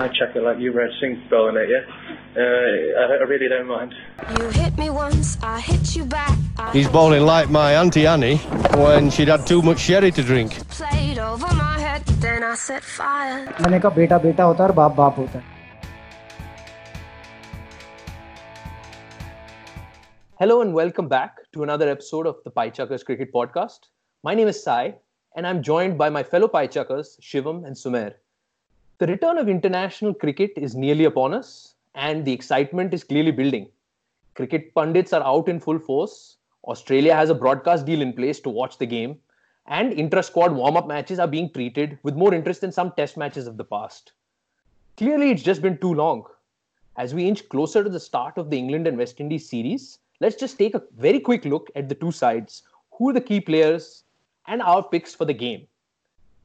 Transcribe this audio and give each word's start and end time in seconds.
pie 0.00 0.08
chucker 0.18 0.42
like 0.42 0.58
you, 0.58 0.72
Red 0.72 0.90
Singh, 1.00 1.22
bowling 1.30 1.56
at 1.56 1.68
you. 1.68 1.80
Uh, 2.36 2.40
I, 2.40 3.16
I 3.20 3.24
really 3.32 3.48
don't 3.48 3.66
mind. 3.66 3.94
You 4.38 4.48
hit 4.50 4.76
me 4.78 4.90
once, 4.90 5.38
I 5.42 5.60
hit 5.60 5.94
you 5.96 6.04
back. 6.04 6.36
I 6.58 6.72
He's 6.72 6.88
bowling 6.88 7.24
like 7.24 7.50
my 7.50 7.74
Auntie 7.74 8.06
Annie 8.06 8.36
when 8.76 9.10
she'd 9.10 9.28
had 9.28 9.46
too 9.46 9.62
much 9.62 9.78
sherry 9.80 10.10
to 10.12 10.22
drink. 10.22 10.52
played 10.68 11.18
over 11.18 11.46
my 11.54 11.78
head, 11.78 12.04
then 12.20 12.42
I 12.42 12.54
set 12.54 12.82
fire. 12.82 13.46
मैंने 13.60 13.80
कहा 13.80 13.94
बेटा 13.96 14.18
बेटा 14.18 14.44
होता 14.44 14.62
है 14.64 14.68
और 14.68 14.74
बाप 14.76 14.94
बाप 14.96 15.18
होता 15.18 15.38
है 15.38 15.54
Hello 20.38 20.60
and 20.60 20.74
welcome 20.74 21.08
back 21.08 21.36
to 21.54 21.62
another 21.62 21.88
episode 21.88 22.26
of 22.26 22.36
the 22.44 22.50
Pie 22.50 22.68
Chuckers 22.70 23.02
Cricket 23.02 23.32
Podcast. 23.32 23.86
My 24.22 24.34
name 24.34 24.48
is 24.48 24.62
Sai, 24.62 24.94
and 25.34 25.46
I'm 25.46 25.62
joined 25.62 25.96
by 25.96 26.10
my 26.10 26.22
fellow 26.22 26.48
Pie 26.48 26.66
Chuckers, 26.66 27.18
Shivam 27.22 27.64
and 27.66 27.78
Sumer. 27.78 28.12
The 29.01 29.07
return 29.07 29.39
of 29.39 29.49
international 29.49 30.13
cricket 30.13 30.51
is 30.57 30.75
nearly 30.75 31.05
upon 31.05 31.33
us, 31.33 31.73
and 31.95 32.23
the 32.23 32.31
excitement 32.31 32.93
is 32.93 33.03
clearly 33.03 33.31
building. 33.31 33.67
Cricket 34.35 34.75
pundits 34.75 35.11
are 35.11 35.23
out 35.23 35.49
in 35.49 35.59
full 35.59 35.79
force. 35.79 36.37
Australia 36.65 37.15
has 37.15 37.31
a 37.31 37.33
broadcast 37.33 37.87
deal 37.87 38.03
in 38.03 38.13
place 38.13 38.39
to 38.41 38.49
watch 38.51 38.77
the 38.77 38.85
game, 38.85 39.17
and 39.65 39.91
intra 39.91 40.21
squad 40.21 40.51
warm 40.51 40.77
up 40.77 40.87
matches 40.87 41.17
are 41.17 41.27
being 41.27 41.51
treated 41.51 41.97
with 42.03 42.15
more 42.15 42.31
interest 42.31 42.61
than 42.61 42.71
some 42.71 42.91
test 42.91 43.17
matches 43.17 43.47
of 43.47 43.57
the 43.57 43.63
past. 43.63 44.11
Clearly, 44.97 45.31
it's 45.31 45.41
just 45.41 45.63
been 45.63 45.79
too 45.79 45.95
long. 45.95 46.25
As 46.95 47.15
we 47.15 47.27
inch 47.27 47.49
closer 47.49 47.83
to 47.83 47.89
the 47.89 47.99
start 47.99 48.37
of 48.37 48.51
the 48.51 48.57
England 48.59 48.85
and 48.85 48.99
West 48.99 49.19
Indies 49.19 49.49
series, 49.49 49.97
let's 50.19 50.35
just 50.35 50.59
take 50.59 50.75
a 50.75 50.83
very 50.95 51.19
quick 51.19 51.43
look 51.45 51.71
at 51.75 51.89
the 51.89 51.95
two 51.95 52.11
sides, 52.11 52.61
who 52.91 53.09
are 53.09 53.13
the 53.13 53.21
key 53.21 53.41
players, 53.41 54.03
and 54.45 54.61
our 54.61 54.83
picks 54.83 55.15
for 55.15 55.25
the 55.25 55.33
game. 55.33 55.65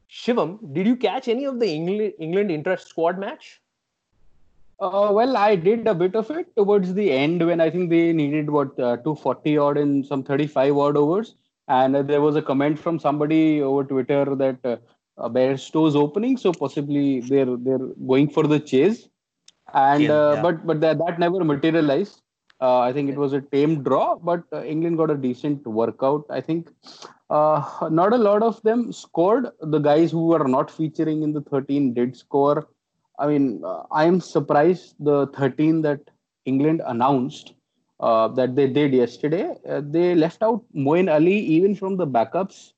Shivam, 0.09 0.73
did 0.73 0.87
you 0.87 0.95
catch 0.95 1.27
any 1.27 1.45
of 1.45 1.59
the 1.59 1.67
England, 1.69 2.13
England 2.19 2.51
intra 2.51 2.77
squad 2.77 3.19
match? 3.19 3.61
Uh, 4.79 5.09
well, 5.11 5.35
I 5.35 5.55
did 5.55 5.87
a 5.87 5.95
bit 5.95 6.15
of 6.15 6.29
it 6.29 6.55
towards 6.55 6.93
the 6.93 7.11
end 7.11 7.45
when 7.45 7.59
I 7.59 7.69
think 7.69 7.89
they 7.89 8.13
needed 8.13 8.49
what 8.49 8.79
uh, 8.79 8.97
240 8.97 9.57
odd 9.57 9.77
in 9.77 10.03
some 10.03 10.23
35 10.23 10.77
odd 10.77 10.97
overs, 10.97 11.35
and 11.67 11.95
uh, 11.95 12.03
there 12.03 12.21
was 12.21 12.35
a 12.35 12.41
comment 12.41 12.77
from 12.77 12.99
somebody 12.99 13.61
over 13.61 13.83
Twitter 13.83 14.35
that 14.35 14.57
uh, 14.63 14.77
uh, 15.17 15.29
Bairstow's 15.29 15.95
opening, 15.95 16.37
so 16.37 16.53
possibly 16.53 17.21
they're 17.21 17.57
they're 17.57 17.87
going 18.07 18.29
for 18.29 18.43
the 18.45 18.59
chase, 18.59 19.09
and 19.73 20.03
Yeah, 20.03 20.13
uh, 20.13 20.33
yeah. 20.35 20.41
but 20.43 20.65
but 20.67 20.79
that, 20.81 20.99
that 20.99 21.17
never 21.19 21.43
materialized. 21.43 22.21
Uh, 22.59 22.79
I 22.79 22.91
think 22.91 23.09
it 23.09 23.17
was 23.17 23.33
a 23.33 23.41
tame 23.41 23.83
draw, 23.83 24.15
but 24.15 24.43
uh, 24.51 24.63
England 24.63 24.97
got 24.97 25.11
a 25.11 25.15
decent 25.15 25.65
workout. 25.67 26.25
I 26.29 26.41
think 26.41 26.71
uh, 27.29 27.61
not 27.91 28.13
a 28.13 28.17
lot 28.17 28.41
of 28.41 28.61
them 28.63 28.91
scored. 28.91 29.47
The 29.61 29.79
guys 29.79 30.11
who 30.11 30.27
were 30.27 30.47
not 30.47 30.71
featuring 30.71 31.21
in 31.21 31.33
the 31.33 31.41
13 31.41 31.93
did 31.93 32.17
score. 32.17 32.67
I 33.19 33.27
mean, 33.27 33.61
uh, 33.63 33.83
I 33.91 34.05
am 34.05 34.19
surprised 34.19 34.95
the 34.99 35.27
13 35.27 35.81
that 35.83 35.99
England 36.45 36.81
announced 36.85 37.53
uh, 37.99 38.27
that 38.29 38.55
they 38.55 38.67
did 38.67 38.93
yesterday. 38.93 39.53
Uh, 39.67 39.81
they 39.83 40.15
left 40.15 40.41
out 40.41 40.63
Moeen 40.75 41.11
Ali 41.13 41.37
even 41.37 41.75
from 41.75 41.97
the 41.97 42.07
backups. 42.07 42.73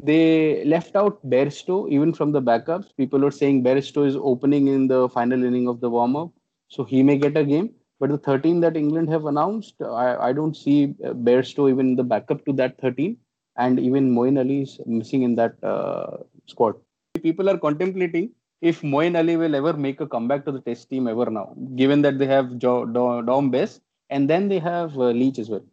They 0.00 0.64
left 0.64 0.94
out 0.94 1.18
Bairstow 1.28 1.90
even 1.90 2.14
from 2.14 2.32
the 2.32 2.40
backups. 2.40 2.96
People 2.96 3.24
are 3.24 3.30
saying 3.30 3.64
Bairstow 3.64 4.06
is 4.06 4.16
opening 4.16 4.68
in 4.68 4.86
the 4.86 5.08
final 5.08 5.42
inning 5.42 5.68
of 5.68 5.80
the 5.80 5.90
warm 5.90 6.16
up, 6.16 6.30
so 6.68 6.84
he 6.84 7.02
may 7.02 7.18
get 7.18 7.36
a 7.36 7.44
game. 7.44 7.74
But 8.00 8.10
the 8.10 8.18
13 8.18 8.60
that 8.60 8.76
England 8.76 9.08
have 9.10 9.26
announced, 9.26 9.74
I, 9.82 10.16
I 10.28 10.32
don't 10.32 10.56
see 10.56 10.94
Bairstow 11.02 11.68
even 11.70 11.96
the 11.96 12.04
backup 12.04 12.44
to 12.46 12.52
that 12.54 12.80
13, 12.80 13.16
and 13.56 13.80
even 13.80 14.14
Moeen 14.14 14.38
Ali 14.38 14.62
is 14.62 14.80
missing 14.86 15.22
in 15.22 15.34
that 15.36 15.62
uh, 15.64 16.18
squad. 16.46 16.76
People 17.22 17.50
are 17.50 17.58
contemplating 17.58 18.30
if 18.60 18.82
Moeen 18.82 19.16
Ali 19.16 19.36
will 19.36 19.54
ever 19.54 19.72
make 19.72 20.00
a 20.00 20.06
comeback 20.06 20.44
to 20.44 20.52
the 20.52 20.60
Test 20.60 20.90
team 20.90 21.08
ever 21.08 21.28
now, 21.30 21.54
given 21.74 22.02
that 22.02 22.18
they 22.18 22.26
have 22.26 22.56
jo- 22.58 22.84
Do- 22.84 23.22
Dom 23.22 23.50
Bess 23.50 23.80
and 24.10 24.28
then 24.30 24.48
they 24.48 24.58
have 24.58 24.96
uh, 24.96 25.10
Leach 25.10 25.38
as 25.38 25.48
well. 25.48 25.64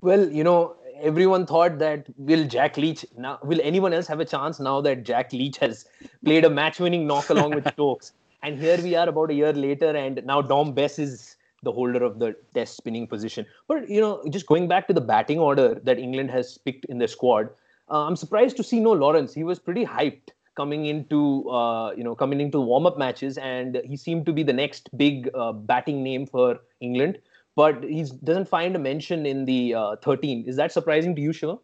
Well, 0.00 0.28
you 0.30 0.44
know, 0.44 0.76
everyone 1.00 1.46
thought 1.46 1.78
that 1.78 2.06
will 2.16 2.46
Jack 2.46 2.76
Leach 2.76 3.04
now 3.16 3.38
will 3.42 3.60
anyone 3.62 3.92
else 3.92 4.06
have 4.06 4.20
a 4.20 4.24
chance 4.24 4.60
now 4.60 4.80
that 4.82 5.04
Jack 5.04 5.32
Leach 5.32 5.58
has 5.58 5.86
played 6.24 6.44
a 6.44 6.50
match-winning 6.50 7.06
knock 7.06 7.30
along 7.30 7.54
with 7.54 7.66
Stokes, 7.72 8.12
and 8.42 8.58
here 8.58 8.78
we 8.82 8.94
are 8.94 9.08
about 9.08 9.30
a 9.30 9.34
year 9.34 9.52
later, 9.52 9.96
and 9.96 10.22
now 10.24 10.42
Dom 10.42 10.72
Bess 10.72 10.98
is 10.98 11.36
the 11.64 11.72
holder 11.72 12.02
of 12.02 12.18
the 12.18 12.36
Test 12.54 12.76
spinning 12.76 13.06
position. 13.06 13.46
But 13.66 13.88
you 13.88 14.00
know, 14.00 14.22
just 14.30 14.46
going 14.46 14.68
back 14.68 14.86
to 14.88 14.92
the 14.92 15.00
batting 15.00 15.38
order 15.38 15.80
that 15.82 15.98
England 15.98 16.30
has 16.30 16.58
picked 16.58 16.84
in 16.86 16.98
their 16.98 17.08
squad, 17.08 17.50
uh, 17.90 18.06
I'm 18.06 18.16
surprised 18.16 18.56
to 18.58 18.62
see 18.62 18.80
no 18.80 18.92
Lawrence. 18.92 19.34
He 19.34 19.44
was 19.44 19.58
pretty 19.58 19.84
hyped 19.84 20.30
coming 20.56 20.86
into 20.86 21.48
uh, 21.50 21.92
you 21.96 22.04
know 22.04 22.14
coming 22.14 22.40
into 22.40 22.60
warm-up 22.60 22.98
matches, 22.98 23.38
and 23.38 23.80
he 23.84 23.96
seemed 23.96 24.26
to 24.26 24.32
be 24.32 24.42
the 24.42 24.52
next 24.52 24.96
big 24.96 25.30
uh, 25.34 25.52
batting 25.52 26.02
name 26.02 26.26
for 26.26 26.60
England 26.80 27.18
but 27.56 27.84
he 27.84 28.04
doesn't 28.24 28.48
find 28.48 28.74
a 28.74 28.78
mention 28.78 29.26
in 29.26 29.44
the 29.44 29.74
uh, 29.74 29.96
13. 29.96 30.44
Is 30.46 30.56
that 30.56 30.72
surprising 30.72 31.14
to 31.14 31.22
you, 31.22 31.32
Shiva? 31.32 31.58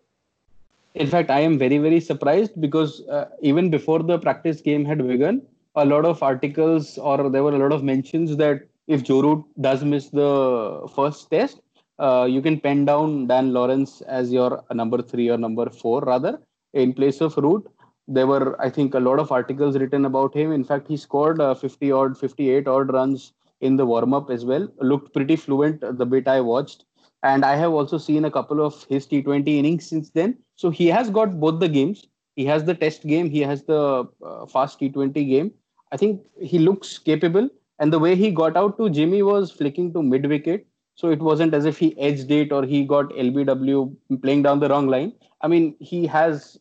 In 0.94 1.06
fact, 1.06 1.30
I 1.30 1.40
am 1.40 1.58
very, 1.58 1.78
very 1.78 2.00
surprised 2.00 2.60
because 2.60 3.02
uh, 3.08 3.26
even 3.40 3.70
before 3.70 4.02
the 4.02 4.18
practice 4.18 4.60
game 4.60 4.84
had 4.84 5.06
begun, 5.06 5.42
a 5.76 5.84
lot 5.84 6.04
of 6.04 6.22
articles 6.22 6.98
or 6.98 7.30
there 7.30 7.44
were 7.44 7.54
a 7.54 7.58
lot 7.58 7.72
of 7.72 7.84
mentions 7.84 8.36
that 8.36 8.66
if 8.94 9.04
Joe 9.04 9.22
Root 9.22 9.44
does 9.60 9.84
miss 9.84 10.08
the 10.08 10.88
first 10.94 11.30
test, 11.30 11.60
uh, 12.00 12.26
you 12.28 12.42
can 12.42 12.58
pen 12.58 12.84
down 12.84 13.28
Dan 13.28 13.52
Lawrence 13.52 14.00
as 14.02 14.32
your 14.32 14.64
number 14.72 15.00
three 15.00 15.28
or 15.28 15.38
number 15.38 15.70
four, 15.70 16.00
rather, 16.00 16.40
in 16.74 16.92
place 16.92 17.20
of 17.20 17.36
Root. 17.36 17.68
There 18.08 18.26
were, 18.26 18.60
I 18.60 18.68
think, 18.68 18.94
a 18.94 18.98
lot 18.98 19.20
of 19.20 19.30
articles 19.30 19.78
written 19.78 20.06
about 20.06 20.34
him. 20.34 20.50
In 20.50 20.64
fact, 20.64 20.88
he 20.88 20.96
scored 20.96 21.40
uh, 21.40 21.54
50 21.54 21.92
odd, 21.92 22.18
58 22.18 22.66
odd 22.66 22.92
runs 22.92 23.32
in 23.60 23.76
the 23.76 23.86
warm 23.86 24.12
up 24.12 24.28
as 24.28 24.44
well. 24.44 24.66
Looked 24.80 25.12
pretty 25.12 25.36
fluent 25.36 25.80
the 25.80 26.06
bit 26.06 26.26
I 26.26 26.40
watched. 26.40 26.84
And 27.22 27.44
I 27.44 27.54
have 27.54 27.72
also 27.72 27.98
seen 27.98 28.24
a 28.24 28.30
couple 28.30 28.64
of 28.64 28.84
his 28.88 29.06
T20 29.06 29.46
innings 29.46 29.86
since 29.86 30.10
then. 30.10 30.38
So 30.56 30.70
he 30.70 30.88
has 30.88 31.10
got 31.10 31.38
both 31.38 31.60
the 31.60 31.68
games. 31.68 32.08
He 32.34 32.44
has 32.46 32.64
the 32.64 32.74
test 32.74 33.06
game, 33.06 33.30
he 33.30 33.40
has 33.40 33.62
the 33.64 34.08
uh, 34.24 34.46
fast 34.46 34.80
T20 34.80 35.12
game. 35.28 35.52
I 35.92 35.96
think 35.96 36.22
he 36.40 36.58
looks 36.58 36.98
capable. 36.98 37.50
And 37.80 37.92
the 37.92 37.98
way 37.98 38.14
he 38.14 38.30
got 38.30 38.56
out 38.56 38.76
to 38.78 38.90
Jimmy 38.90 39.22
was 39.22 39.50
flicking 39.50 39.92
to 39.94 40.02
mid 40.02 40.26
wicket. 40.26 40.66
So 40.94 41.10
it 41.10 41.18
wasn't 41.18 41.54
as 41.54 41.64
if 41.64 41.78
he 41.78 41.98
edged 41.98 42.30
it 42.30 42.52
or 42.52 42.64
he 42.64 42.84
got 42.84 43.08
LBW 43.08 43.96
playing 44.20 44.42
down 44.42 44.60
the 44.60 44.68
wrong 44.68 44.86
line. 44.86 45.14
I 45.40 45.48
mean, 45.48 45.74
he 45.80 46.06
has 46.06 46.58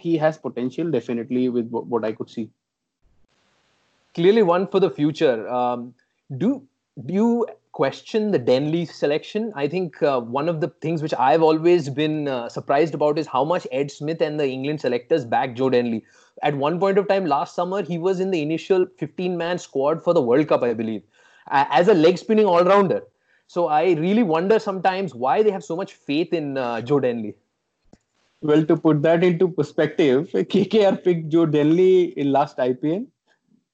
he 0.00 0.16
has 0.16 0.38
potential 0.38 0.90
definitely 0.90 1.48
with 1.50 1.68
what 1.68 2.04
I 2.04 2.12
could 2.12 2.30
see. 2.30 2.48
Clearly, 4.14 4.42
one 4.42 4.66
for 4.66 4.80
the 4.80 4.90
future. 4.90 5.46
Um, 5.48 5.94
do 6.38 6.66
do 7.06 7.14
you 7.14 7.46
question 7.72 8.30
the 8.30 8.38
Denley 8.38 8.84
selection? 8.84 9.52
I 9.56 9.66
think 9.66 10.02
uh, 10.02 10.20
one 10.20 10.48
of 10.48 10.60
the 10.60 10.68
things 10.80 11.02
which 11.02 11.14
I've 11.14 11.42
always 11.42 11.88
been 11.88 12.28
uh, 12.28 12.48
surprised 12.48 12.94
about 12.94 13.18
is 13.18 13.26
how 13.26 13.44
much 13.44 13.66
Ed 13.72 13.90
Smith 13.90 14.20
and 14.20 14.38
the 14.38 14.46
England 14.46 14.80
selectors 14.80 15.24
back 15.24 15.56
Joe 15.56 15.70
Denley. 15.70 16.04
At 16.42 16.54
one 16.54 16.78
point 16.78 16.98
of 16.98 17.08
time 17.08 17.26
last 17.26 17.54
summer, 17.54 17.82
he 17.82 17.98
was 17.98 18.20
in 18.20 18.30
the 18.30 18.42
initial 18.42 18.86
15-man 19.00 19.58
squad 19.58 20.04
for 20.04 20.14
the 20.14 20.22
World 20.22 20.48
Cup, 20.48 20.62
I 20.62 20.74
believe, 20.74 21.02
uh, 21.50 21.64
as 21.70 21.88
a 21.88 21.94
leg 21.94 22.18
spinning 22.18 22.46
all-rounder. 22.46 23.02
So 23.46 23.68
I 23.68 23.92
really 23.92 24.22
wonder 24.22 24.58
sometimes 24.58 25.14
why 25.14 25.42
they 25.42 25.50
have 25.50 25.64
so 25.64 25.76
much 25.76 25.94
faith 25.94 26.32
in 26.32 26.56
uh, 26.56 26.80
Joe 26.80 27.00
Denley. 27.00 27.34
Well, 28.40 28.64
to 28.66 28.76
put 28.76 29.02
that 29.02 29.22
into 29.22 29.48
perspective, 29.48 30.30
KKR 30.32 31.02
picked 31.02 31.28
Joe 31.28 31.46
Denley 31.46 32.18
in 32.18 32.32
last 32.32 32.56
IPL. 32.56 33.06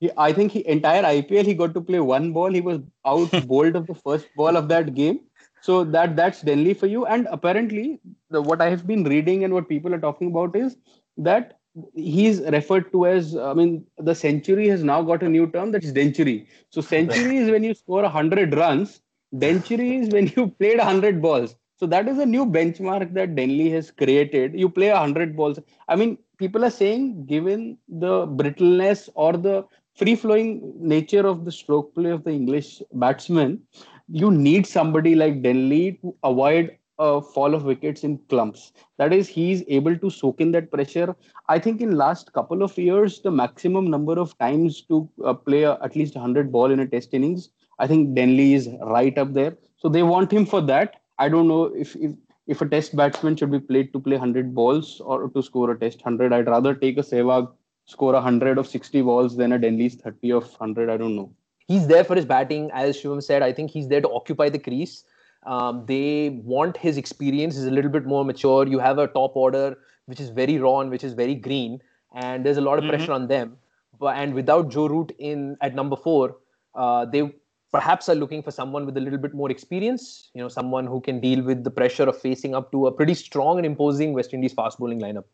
He, 0.01 0.11
I 0.17 0.33
think 0.33 0.53
he 0.53 0.67
entire 0.67 1.05
IPL 1.05 1.47
he 1.47 1.55
got 1.55 1.75
to 1.75 1.81
play 1.81 2.01
one 2.01 2.33
ball. 2.33 2.53
He 2.53 2.61
was 2.61 2.81
out 3.07 3.31
bowled 3.49 3.77
of 3.77 3.87
the 3.87 3.95
first 3.95 4.29
ball 4.37 4.57
of 4.57 4.69
that 4.69 4.95
game. 4.95 5.21
So 5.61 5.85
that 5.85 6.17
that's 6.17 6.43
Denley 6.43 6.75
for 6.75 6.87
you. 6.87 7.07
And 7.07 7.27
apparently, 7.31 8.01
the, 8.31 8.41
what 8.43 8.61
I 8.61 8.71
have 8.71 8.87
been 8.87 9.05
reading 9.05 9.45
and 9.45 9.53
what 9.53 9.69
people 9.69 9.93
are 9.95 10.01
talking 10.01 10.29
about 10.29 10.55
is 10.57 10.77
that 11.17 11.59
he's 11.95 12.41
referred 12.41 12.91
to 12.93 13.07
as. 13.07 13.37
I 13.37 13.55
mean, 13.55 13.85
the 13.99 14.15
century 14.15 14.69
has 14.69 14.83
now 14.85 15.03
got 15.03 15.23
a 15.23 15.29
new 15.29 15.51
term 15.51 15.73
that 15.73 15.85
is 15.85 15.93
dentury. 15.93 16.47
So 16.71 16.81
century 16.81 17.37
is 17.39 17.51
when 17.51 17.65
you 17.65 17.75
score 17.75 18.05
hundred 18.09 18.55
runs. 18.55 19.01
Dentury 19.35 20.01
is 20.03 20.09
when 20.11 20.33
you 20.37 20.49
played 20.61 20.81
hundred 20.81 21.21
balls. 21.21 21.57
So 21.79 21.87
that 21.87 22.09
is 22.09 22.19
a 22.19 22.27
new 22.27 22.45
benchmark 22.45 23.13
that 23.15 23.35
Denley 23.37 23.71
has 23.71 23.91
created. 23.91 24.59
You 24.59 24.69
play 24.69 24.89
hundred 24.89 25.37
balls. 25.37 25.59
I 25.89 25.97
mean, 25.97 26.19
people 26.39 26.65
are 26.65 26.71
saying 26.71 27.27
given 27.27 27.79
the 27.89 28.27
brittleness 28.27 29.09
or 29.15 29.33
the 29.37 29.65
free 29.99 30.15
flowing 30.15 30.73
nature 30.79 31.27
of 31.27 31.45
the 31.45 31.53
stroke 31.53 31.95
play 31.95 32.11
of 32.11 32.25
the 32.25 32.31
English 32.31 32.81
batsman, 32.93 33.61
you 34.09 34.31
need 34.31 34.67
somebody 34.67 35.15
like 35.15 35.43
Denley 35.43 35.99
to 36.03 36.15
avoid 36.23 36.77
a 37.01 37.21
fall 37.21 37.55
of 37.55 37.65
wickets 37.65 38.05
in 38.05 38.19
clumps. 38.29 38.73
That 38.97 39.13
is, 39.13 39.29
he's 39.29 39.63
able 39.69 39.97
to 39.97 40.11
soak 40.11 40.41
in 40.41 40.53
that 40.53 40.71
pressure. 40.71 41.15
I 41.49 41.59
think 41.59 41.81
in 41.81 41.97
last 41.97 42.33
couple 42.33 42.63
of 42.63 42.77
years, 42.77 43.21
the 43.21 43.31
maximum 43.31 43.91
number 43.91 44.19
of 44.19 44.37
times 44.39 44.83
to 44.83 45.09
uh, 45.25 45.35
play 45.35 45.65
at 45.65 45.95
least 45.95 46.15
100 46.15 46.51
ball 46.51 46.71
in 46.71 46.81
a 46.81 46.87
test 46.87 47.15
innings, 47.15 47.51
I 47.79 47.87
think 47.87 48.15
Denley 48.15 48.55
is 48.55 48.69
right 48.83 49.17
up 49.17 49.33
there. 49.33 49.57
So 49.77 49.89
they 49.89 50.03
want 50.03 50.33
him 50.33 50.47
for 50.47 50.61
that. 50.63 51.01
I 51.19 51.29
don't 51.29 51.49
know 51.49 51.65
if, 51.67 51.95
if 51.97 52.13
if 52.49 52.63
a 52.63 52.69
test 52.69 52.97
batsman 52.97 53.37
should 53.37 53.51
be 53.51 53.61
played 53.61 53.93
to 53.93 54.01
play 54.01 54.17
100 54.17 54.55
balls 54.55 55.01
or 55.05 55.29
to 55.29 55.43
score 55.43 55.71
a 55.71 55.79
test 55.79 55.99
100 55.99 56.33
i'd 56.33 56.47
rather 56.47 56.75
take 56.75 56.97
a 56.97 57.03
sehwag 57.03 57.49
score 57.95 58.13
100 58.13 58.59
of 58.63 58.67
60 58.73 59.03
balls 59.11 59.37
than 59.43 59.53
a 59.57 59.59
denley's 59.67 59.97
30 60.07 60.33
of 60.41 60.49
100 60.63 60.91
i 60.95 60.97
don't 61.03 61.17
know 61.21 61.31
he's 61.69 61.87
there 61.87 62.03
for 62.03 62.17
his 62.17 62.25
batting. 62.25 62.71
As 62.73 62.97
Shivam 62.97 63.23
said, 63.23 63.43
I 63.43 63.53
think 63.53 63.71
he's 63.71 63.89
there 63.89 64.01
to 64.01 64.11
occupy 64.11 64.49
the 64.49 64.59
crease. 64.59 65.05
Um, 65.47 65.85
they 65.87 66.41
want 66.55 66.77
his 66.77 66.97
experience. 66.97 67.57
He's 67.57 67.67
a 67.67 67.71
little 67.71 67.91
bit 67.91 68.07
more 68.07 68.25
mature. 68.25 68.67
You 68.67 68.79
have 68.79 68.99
a 68.99 69.07
top 69.07 69.37
order 69.37 69.77
which 70.07 70.21
is 70.21 70.31
very 70.31 70.59
raw 70.59 70.81
and 70.81 70.91
which 70.91 71.05
is 71.05 71.13
very 71.13 71.35
green, 71.35 71.81
and 72.15 72.45
there's 72.45 72.57
a 72.57 72.63
lot 72.63 72.79
of 72.79 72.85
Mhm. 72.85 72.89
pressure 72.89 73.13
on 73.13 73.27
them. 73.29 73.59
But 74.01 74.17
and 74.17 74.35
without 74.35 74.71
Joe 74.71 74.87
Root 74.87 75.13
in 75.19 75.45
at 75.61 75.75
number 75.75 75.97
four, 75.97 76.37
uh, 76.75 77.05
they 77.05 77.23
perhaps 77.71 78.09
are 78.09 78.15
looking 78.15 78.43
for 78.43 78.51
someone 78.51 78.87
with 78.87 78.97
a 78.97 79.01
little 79.01 79.19
bit 79.19 79.35
more 79.35 79.51
experience. 79.51 80.31
You 80.35 80.43
know, 80.43 80.49
someone 80.49 80.87
who 80.87 81.03
can 81.03 81.21
deal 81.21 81.43
with 81.43 81.65
the 81.65 81.71
pressure 81.71 82.05
of 82.05 82.17
facing 82.17 82.55
up 82.55 82.73
to 82.73 82.87
a 82.87 82.93
pretty 82.93 83.15
strong 83.15 83.59
and 83.59 83.67
imposing 83.67 84.15
West 84.15 84.33
Indies 84.33 84.55
fast 84.55 84.79
bowling 84.79 85.01
lineup. 85.01 85.25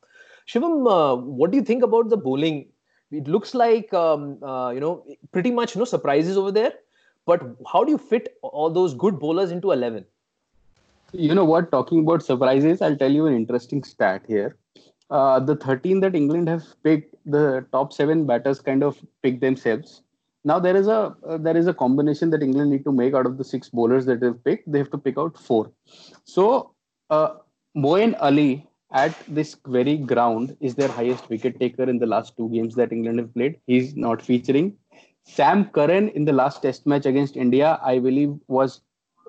Shivam, 0.46 0.86
uh, 0.90 1.16
what 1.16 1.50
do 1.50 1.56
you 1.56 1.64
think 1.64 1.82
about 1.82 2.08
the 2.08 2.16
bowling? 2.16 2.66
It 3.10 3.28
looks 3.28 3.54
like 3.54 3.92
um, 3.94 4.42
uh, 4.42 4.70
you 4.70 4.80
know 4.80 5.04
pretty 5.32 5.50
much 5.50 5.76
no 5.76 5.84
surprises 5.84 6.36
over 6.36 6.52
there. 6.52 6.72
But 7.26 7.42
how 7.70 7.84
do 7.84 7.90
you 7.90 7.98
fit 7.98 8.36
all 8.42 8.70
those 8.70 8.94
good 8.94 9.18
bowlers 9.18 9.50
into 9.50 9.72
eleven? 9.72 10.04
You 11.12 11.34
know 11.34 11.44
what? 11.44 11.70
Talking 11.70 12.00
about 12.00 12.22
surprises, 12.22 12.82
I'll 12.82 12.96
tell 12.96 13.10
you 13.10 13.26
an 13.26 13.34
interesting 13.34 13.84
stat 13.84 14.24
here. 14.26 14.56
Uh, 15.10 15.38
the 15.38 15.54
13 15.54 16.00
that 16.00 16.14
England 16.14 16.48
have 16.48 16.64
picked, 16.82 17.14
the 17.24 17.64
top 17.72 17.92
seven 17.92 18.26
batters 18.26 18.60
kind 18.60 18.82
of 18.82 18.98
pick 19.22 19.40
themselves. 19.40 20.02
Now 20.44 20.58
there 20.58 20.76
is 20.76 20.88
a 20.88 21.14
uh, 21.26 21.38
there 21.38 21.56
is 21.56 21.66
a 21.66 21.74
combination 21.74 22.30
that 22.30 22.42
England 22.42 22.70
need 22.70 22.84
to 22.84 22.92
make 22.92 23.14
out 23.14 23.26
of 23.26 23.38
the 23.38 23.44
six 23.44 23.68
bowlers 23.68 24.06
that 24.06 24.20
they've 24.20 24.44
picked. 24.44 24.70
They 24.70 24.78
have 24.78 24.90
to 24.90 24.98
pick 24.98 25.16
out 25.16 25.38
four. 25.38 25.70
So 26.24 26.72
uh, 27.10 27.36
Moeen 27.76 28.16
Ali 28.20 28.66
at 28.94 29.12
this 29.26 29.56
very 29.66 29.96
ground 29.96 30.56
is 30.60 30.76
their 30.76 30.88
highest 30.88 31.28
wicket 31.28 31.58
taker 31.58 31.82
in 31.82 31.98
the 31.98 32.06
last 32.06 32.36
two 32.36 32.48
games 32.50 32.76
that 32.76 32.92
England 32.92 33.18
have 33.18 33.34
played. 33.34 33.58
He's 33.66 33.96
not 33.96 34.22
featuring. 34.22 34.76
Sam 35.24 35.64
Curran 35.70 36.10
in 36.10 36.24
the 36.24 36.32
last 36.32 36.62
Test 36.62 36.86
match 36.86 37.04
against 37.04 37.36
India, 37.36 37.80
I 37.82 37.98
believe, 37.98 38.34
was 38.46 38.82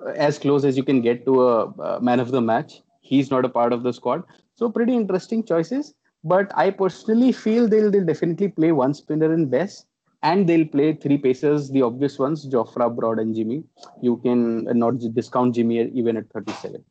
uh, 0.06 0.10
as 0.10 0.38
close 0.38 0.64
as 0.64 0.76
you 0.76 0.84
can 0.84 1.00
get 1.00 1.24
to 1.26 1.48
a, 1.48 2.00
man 2.00 2.20
of 2.20 2.30
the 2.30 2.40
match. 2.40 2.80
He's 3.00 3.30
not 3.30 3.44
a 3.44 3.48
part 3.48 3.72
of 3.72 3.82
the 3.82 3.92
squad. 3.92 4.22
So 4.54 4.70
pretty 4.70 4.94
interesting 4.94 5.42
choices. 5.44 5.94
But 6.22 6.50
I 6.56 6.70
personally 6.70 7.32
feel 7.32 7.68
they'll 7.68 7.90
they'll 7.90 8.04
definitely 8.04 8.48
play 8.48 8.72
one 8.72 8.94
spinner 8.94 9.32
in 9.32 9.48
Bess, 9.48 9.84
and 10.22 10.48
they'll 10.48 10.66
play 10.66 10.92
three 10.94 11.18
pacers, 11.18 11.70
the 11.70 11.82
obvious 11.82 12.18
ones, 12.18 12.46
Jofra, 12.46 12.94
Broad, 12.94 13.18
and 13.18 13.34
Jimmy. 13.34 13.62
You 14.02 14.16
can 14.18 14.64
not 14.64 14.94
discount 15.14 15.54
Jimmy 15.54 15.88
even 15.90 16.16
at 16.16 16.30
37. 16.30 16.84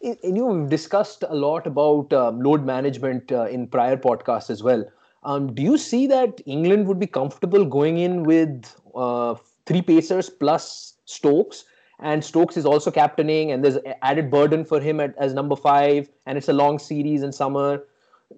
In- 0.00 0.16
in- 0.22 0.36
you 0.36 0.42
know, 0.42 0.48
we've 0.54 0.68
discussed 0.70 1.24
a 1.28 1.34
lot 1.34 1.66
about 1.66 2.12
um, 2.12 2.40
load 2.40 2.64
management 2.64 3.30
uh, 3.32 3.44
in 3.44 3.66
prior 3.66 3.96
podcasts 3.96 4.50
as 4.50 4.62
well. 4.62 4.84
Um, 5.24 5.52
do 5.54 5.62
you 5.62 5.76
see 5.76 6.06
that 6.06 6.40
England 6.46 6.86
would 6.86 6.98
be 6.98 7.06
comfortable 7.06 7.64
going 7.64 7.98
in 7.98 8.22
with 8.22 8.74
uh, 8.94 9.34
three 9.66 9.82
pacers 9.82 10.30
plus 10.30 10.94
Stokes? 11.04 11.64
And 12.00 12.24
Stokes 12.24 12.56
is 12.56 12.64
also 12.64 12.92
captaining, 12.92 13.50
and 13.50 13.64
there's 13.64 13.78
added 14.02 14.30
burden 14.30 14.64
for 14.64 14.80
him 14.80 15.00
at, 15.00 15.16
as 15.18 15.34
number 15.34 15.56
five, 15.56 16.08
and 16.26 16.38
it's 16.38 16.48
a 16.48 16.52
long 16.52 16.78
series 16.78 17.24
in 17.24 17.32
summer. 17.32 17.82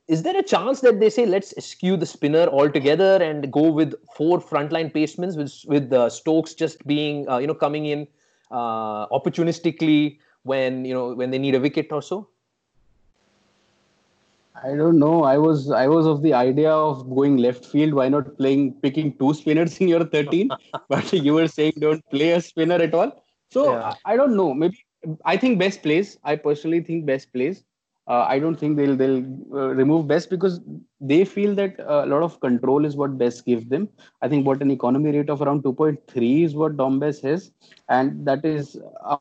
Is 0.08 0.22
there 0.22 0.36
a 0.38 0.42
chance 0.42 0.80
that 0.80 0.98
they 0.98 1.10
say 1.10 1.26
let's 1.26 1.52
eschew 1.58 1.98
the 1.98 2.06
spinner 2.06 2.46
altogether 2.46 3.16
and 3.22 3.52
go 3.52 3.70
with 3.70 3.92
four 4.16 4.40
frontline 4.40 4.94
pacements, 4.94 5.36
with 5.36 5.52
with 5.66 5.92
uh, 5.92 6.08
Stokes 6.08 6.54
just 6.54 6.86
being 6.86 7.28
uh, 7.28 7.36
you 7.36 7.46
know 7.46 7.54
coming 7.54 7.84
in 7.84 8.06
uh, 8.50 9.06
opportunistically 9.08 10.18
when 10.42 10.84
you 10.84 10.94
know 10.94 11.14
when 11.14 11.30
they 11.30 11.38
need 11.38 11.54
a 11.54 11.60
wicket 11.60 11.92
or 11.92 12.02
so? 12.02 12.28
I 14.62 14.74
don't 14.76 14.98
know. 14.98 15.24
I 15.24 15.38
was 15.38 15.70
I 15.70 15.86
was 15.86 16.06
of 16.06 16.22
the 16.22 16.34
idea 16.34 16.70
of 16.70 17.08
going 17.08 17.38
left 17.38 17.64
field. 17.64 17.94
Why 17.94 18.08
not 18.08 18.36
playing 18.36 18.74
picking 18.82 19.16
two 19.16 19.32
spinners 19.34 19.78
in 19.78 19.88
your 19.88 20.04
13? 20.04 20.50
but 20.88 21.12
you 21.12 21.34
were 21.34 21.48
saying 21.48 21.74
don't 21.78 22.04
play 22.10 22.32
a 22.32 22.40
spinner 22.40 22.74
at 22.74 22.94
all. 22.94 23.24
So 23.50 23.72
Yeah. 23.72 23.94
I, 24.04 24.16
don't 24.16 24.36
know. 24.36 24.52
Maybe 24.52 24.84
I 25.24 25.36
think 25.36 25.58
Bess 25.58 25.78
plays. 25.78 26.18
I 26.24 26.36
personally 26.36 26.82
think 26.82 27.06
Bess 27.06 27.24
plays. 27.24 27.64
Uh, 28.10 28.26
I 28.28 28.40
don't 28.40 28.56
think 28.58 28.76
they'll 28.76 28.96
they'll 28.96 29.24
uh, 29.54 29.68
remove 29.80 30.08
Bess 30.08 30.26
because 30.26 30.60
they 31.00 31.24
feel 31.24 31.54
that 31.54 31.78
uh, 31.80 32.04
a 32.04 32.08
lot 32.12 32.22
of 32.22 32.40
control 32.40 32.84
is 32.84 32.96
what 32.96 33.18
Bess 33.18 33.40
gives 33.40 33.66
them. 33.68 33.88
I 34.22 34.28
think 34.28 34.46
what 34.46 34.62
an 34.62 34.70
economy 34.72 35.12
rate 35.16 35.30
of 35.30 35.42
around 35.42 35.62
2.3 35.62 36.44
is 36.44 36.56
what 36.56 36.76
Dom 36.76 36.98
Bess 36.98 37.20
has, 37.22 37.52
and 37.88 38.26
that 38.26 38.44
is 38.44 38.78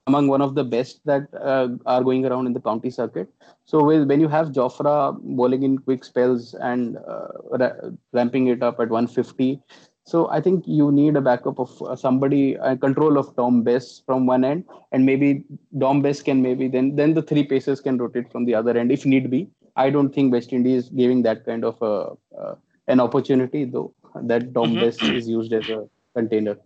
among 0.08 0.28
one 0.28 0.42
of 0.42 0.56
the 0.56 0.64
best 0.64 1.02
that 1.06 1.28
uh, 1.34 1.70
are 1.86 2.04
going 2.04 2.26
around 2.26 2.48
in 2.48 2.54
the 2.54 2.62
county 2.62 2.90
circuit. 2.90 3.30
So 3.66 3.84
with, 3.84 4.08
when 4.08 4.20
you 4.20 4.28
have 4.28 4.50
Jofra 4.50 5.18
bowling 5.22 5.64
in 5.64 5.78
quick 5.78 6.04
spells 6.04 6.56
and 6.56 6.98
uh, 6.98 7.28
ra- 7.60 7.92
ramping 8.14 8.48
it 8.48 8.64
up 8.64 8.80
at 8.80 8.90
150, 8.90 9.62
so 10.10 10.30
I 10.30 10.42
think 10.42 10.68
you 10.68 10.92
need 10.92 11.16
a 11.16 11.22
backup 11.22 11.60
of 11.60 11.82
uh, 11.84 11.96
somebody, 11.96 12.58
uh, 12.58 12.76
control 12.76 13.18
of 13.22 13.36
Dom 13.36 13.62
Bess 13.64 14.02
from 14.06 14.26
one 14.26 14.44
end, 14.44 14.66
and 14.92 15.06
maybe 15.06 15.44
Dom 15.78 16.02
Bess 16.02 16.22
can 16.22 16.42
maybe 16.42 16.68
then 16.68 16.96
then 16.96 17.14
the 17.14 17.22
three 17.32 17.44
pacers 17.52 17.82
can 17.88 17.98
rotate 17.98 18.32
from 18.32 18.46
the 18.46 18.56
other 18.62 18.78
end 18.78 18.92
if 18.98 19.06
need 19.06 19.30
be. 19.36 19.42
I 19.76 19.90
don't 19.90 20.14
think 20.16 20.34
West 20.38 20.52
Indies 20.52 20.86
is 20.86 20.90
giving 21.02 21.22
that 21.28 21.46
kind 21.46 21.64
of 21.64 21.82
a, 21.82 21.94
uh, 22.42 22.56
an 22.88 23.00
opportunity 23.00 23.64
though 23.66 23.94
that 24.32 24.52
Dom 24.54 24.76
Mhm. 24.76 24.80
Bess 24.82 25.02
is 25.20 25.30
used 25.36 25.54
as 25.54 25.70
a 25.70 25.80
container. 26.16 26.58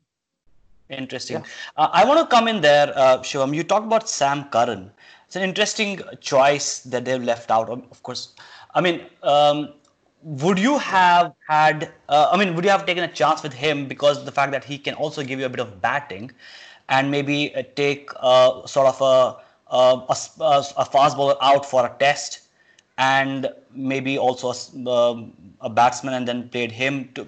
Interesting. 0.90 1.44
Uh, 1.78 1.90
I 1.92 2.06
want 2.06 2.20
to 2.20 2.28
come 2.36 2.48
in 2.48 2.62
there, 2.62 2.90
uh, 2.96 3.18
Shivam. 3.20 3.54
You 3.56 3.64
talked 3.64 3.86
about 3.86 4.10
Sam 4.10 4.44
Curran. 4.56 4.92
It's 5.28 5.36
an 5.36 5.44
interesting 5.44 6.02
choice 6.32 6.80
that 6.96 7.06
they've 7.06 7.24
left 7.34 7.52
out. 7.52 7.70
Of 7.70 7.84
of 7.92 8.04
course, 8.04 8.24
I 8.76 8.82
mean, 8.82 9.02
um, 9.24 9.74
would 10.24 10.60
you 10.60 10.78
have 10.80 11.34
had? 11.48 11.92
Uh, 12.10 12.30
I 12.32 12.38
mean, 12.38 12.56
would 12.56 12.66
you 12.66 12.72
have 12.72 12.86
taken 12.86 13.04
a 13.04 13.08
chance 13.08 13.44
with 13.44 13.54
him 13.54 13.88
because 13.88 14.26
the 14.26 14.32
fact 14.32 14.52
that 14.54 14.66
he 14.66 14.78
can 14.78 14.96
also 14.96 15.24
give 15.24 15.40
you 15.40 15.46
a 15.46 15.50
bit 15.50 15.60
of 15.60 15.82
batting, 15.82 16.32
and 16.90 17.12
maybe 17.12 17.56
uh, 17.56 17.64
take 17.76 18.10
uh, 18.20 18.66
sort 18.66 18.88
of 18.88 19.02
a 19.02 19.38
a 19.72 20.86
fast 20.86 21.18
bowler 21.18 21.36
out 21.42 21.66
for 21.66 21.86
a 21.86 21.96
test, 22.00 22.48
and 22.98 23.50
maybe 23.74 24.18
also 24.18 24.52
a, 24.52 24.90
um, 24.90 25.34
a 25.62 25.70
batsman, 25.70 26.14
and 26.14 26.28
then 26.28 26.50
played 26.50 26.72
him 26.72 27.10
to 27.16 27.28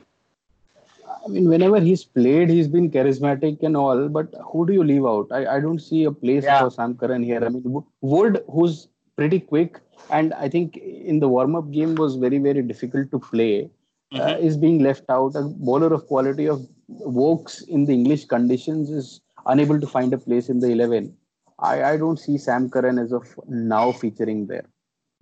I 1.25 1.29
mean, 1.29 1.49
whenever 1.49 1.79
he's 1.79 2.03
played, 2.03 2.49
he's 2.49 2.67
been 2.67 2.89
charismatic 2.91 3.61
and 3.63 3.75
all, 3.77 4.07
but 4.09 4.33
who 4.51 4.65
do 4.65 4.73
you 4.73 4.83
leave 4.83 5.05
out? 5.05 5.27
I, 5.31 5.57
I 5.57 5.59
don't 5.59 5.79
see 5.79 6.03
a 6.03 6.11
place 6.11 6.45
Yeah. 6.45 6.57
for 6.57 6.69
Sam 6.69 6.95
Curran 6.95 7.23
here. 7.23 7.43
I 7.43 7.49
mean, 7.49 7.63
Wo- 7.65 7.87
Wood, 8.01 8.43
who's 8.51 8.87
pretty 9.15 9.39
quick, 9.39 9.79
and 10.09 10.33
I 10.33 10.49
think 10.49 10.77
in 10.77 11.19
the 11.19 11.27
warm 11.29 11.55
up 11.55 11.71
game 11.71 11.95
was 11.95 12.15
very, 12.15 12.37
very 12.37 12.61
difficult 12.61 13.11
to 13.11 13.19
play, 13.19 13.69
uh, 14.13 14.37
is 14.39 14.57
being 14.57 14.79
left 14.83 15.05
out. 15.09 15.35
A 15.35 15.43
bowler 15.43 15.93
of 15.93 16.05
quality 16.07 16.47
of 16.47 16.67
Woakes 16.87 17.61
in 17.61 17.85
the 17.85 17.93
English 17.93 18.25
conditions 18.25 18.89
is 18.89 19.21
unable 19.45 19.79
to 19.79 19.87
find 19.87 20.13
a 20.13 20.17
place 20.17 20.49
in 20.49 20.59
the 20.59 20.69
11. 20.69 21.15
I, 21.59 21.83
I 21.83 21.97
don't 21.97 22.17
see 22.19 22.37
Sam 22.37 22.69
Curran 22.69 22.99
as 22.99 23.11
of 23.13 23.39
now 23.47 23.91
featuring 23.91 24.47
there. 24.47 24.65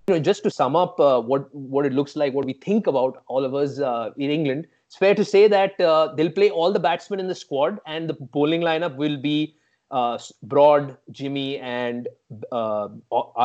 you 0.08 0.14
know, 0.14 0.20
just 0.20 0.42
to 0.42 0.50
sum 0.50 0.76
up 0.76 0.98
uh, 1.00 1.20
what 1.20 1.54
what 1.54 1.86
it 1.86 1.92
looks 1.92 2.16
like, 2.16 2.34
what 2.34 2.44
we 2.44 2.52
think 2.54 2.86
about 2.86 3.22
all 3.26 3.44
of 3.44 3.54
us 3.54 3.78
uh, 3.80 4.10
in 4.16 4.30
England, 4.30 4.66
it's 4.86 4.96
fair 4.96 5.14
to 5.14 5.24
say 5.24 5.48
that 5.48 5.80
uh, 5.80 6.12
they'll 6.14 6.30
play 6.30 6.50
all 6.50 6.72
the 6.72 6.80
batsmen 6.80 7.20
in 7.20 7.28
the 7.28 7.34
squad, 7.34 7.80
and 7.86 8.08
the 8.08 8.14
bowling 8.14 8.60
lineup 8.60 8.96
will 8.96 9.16
be 9.16 9.56
uh, 10.00 10.18
Broad, 10.52 10.96
Jimmy, 11.20 11.58
and 11.58 12.08
uh, 12.52 12.88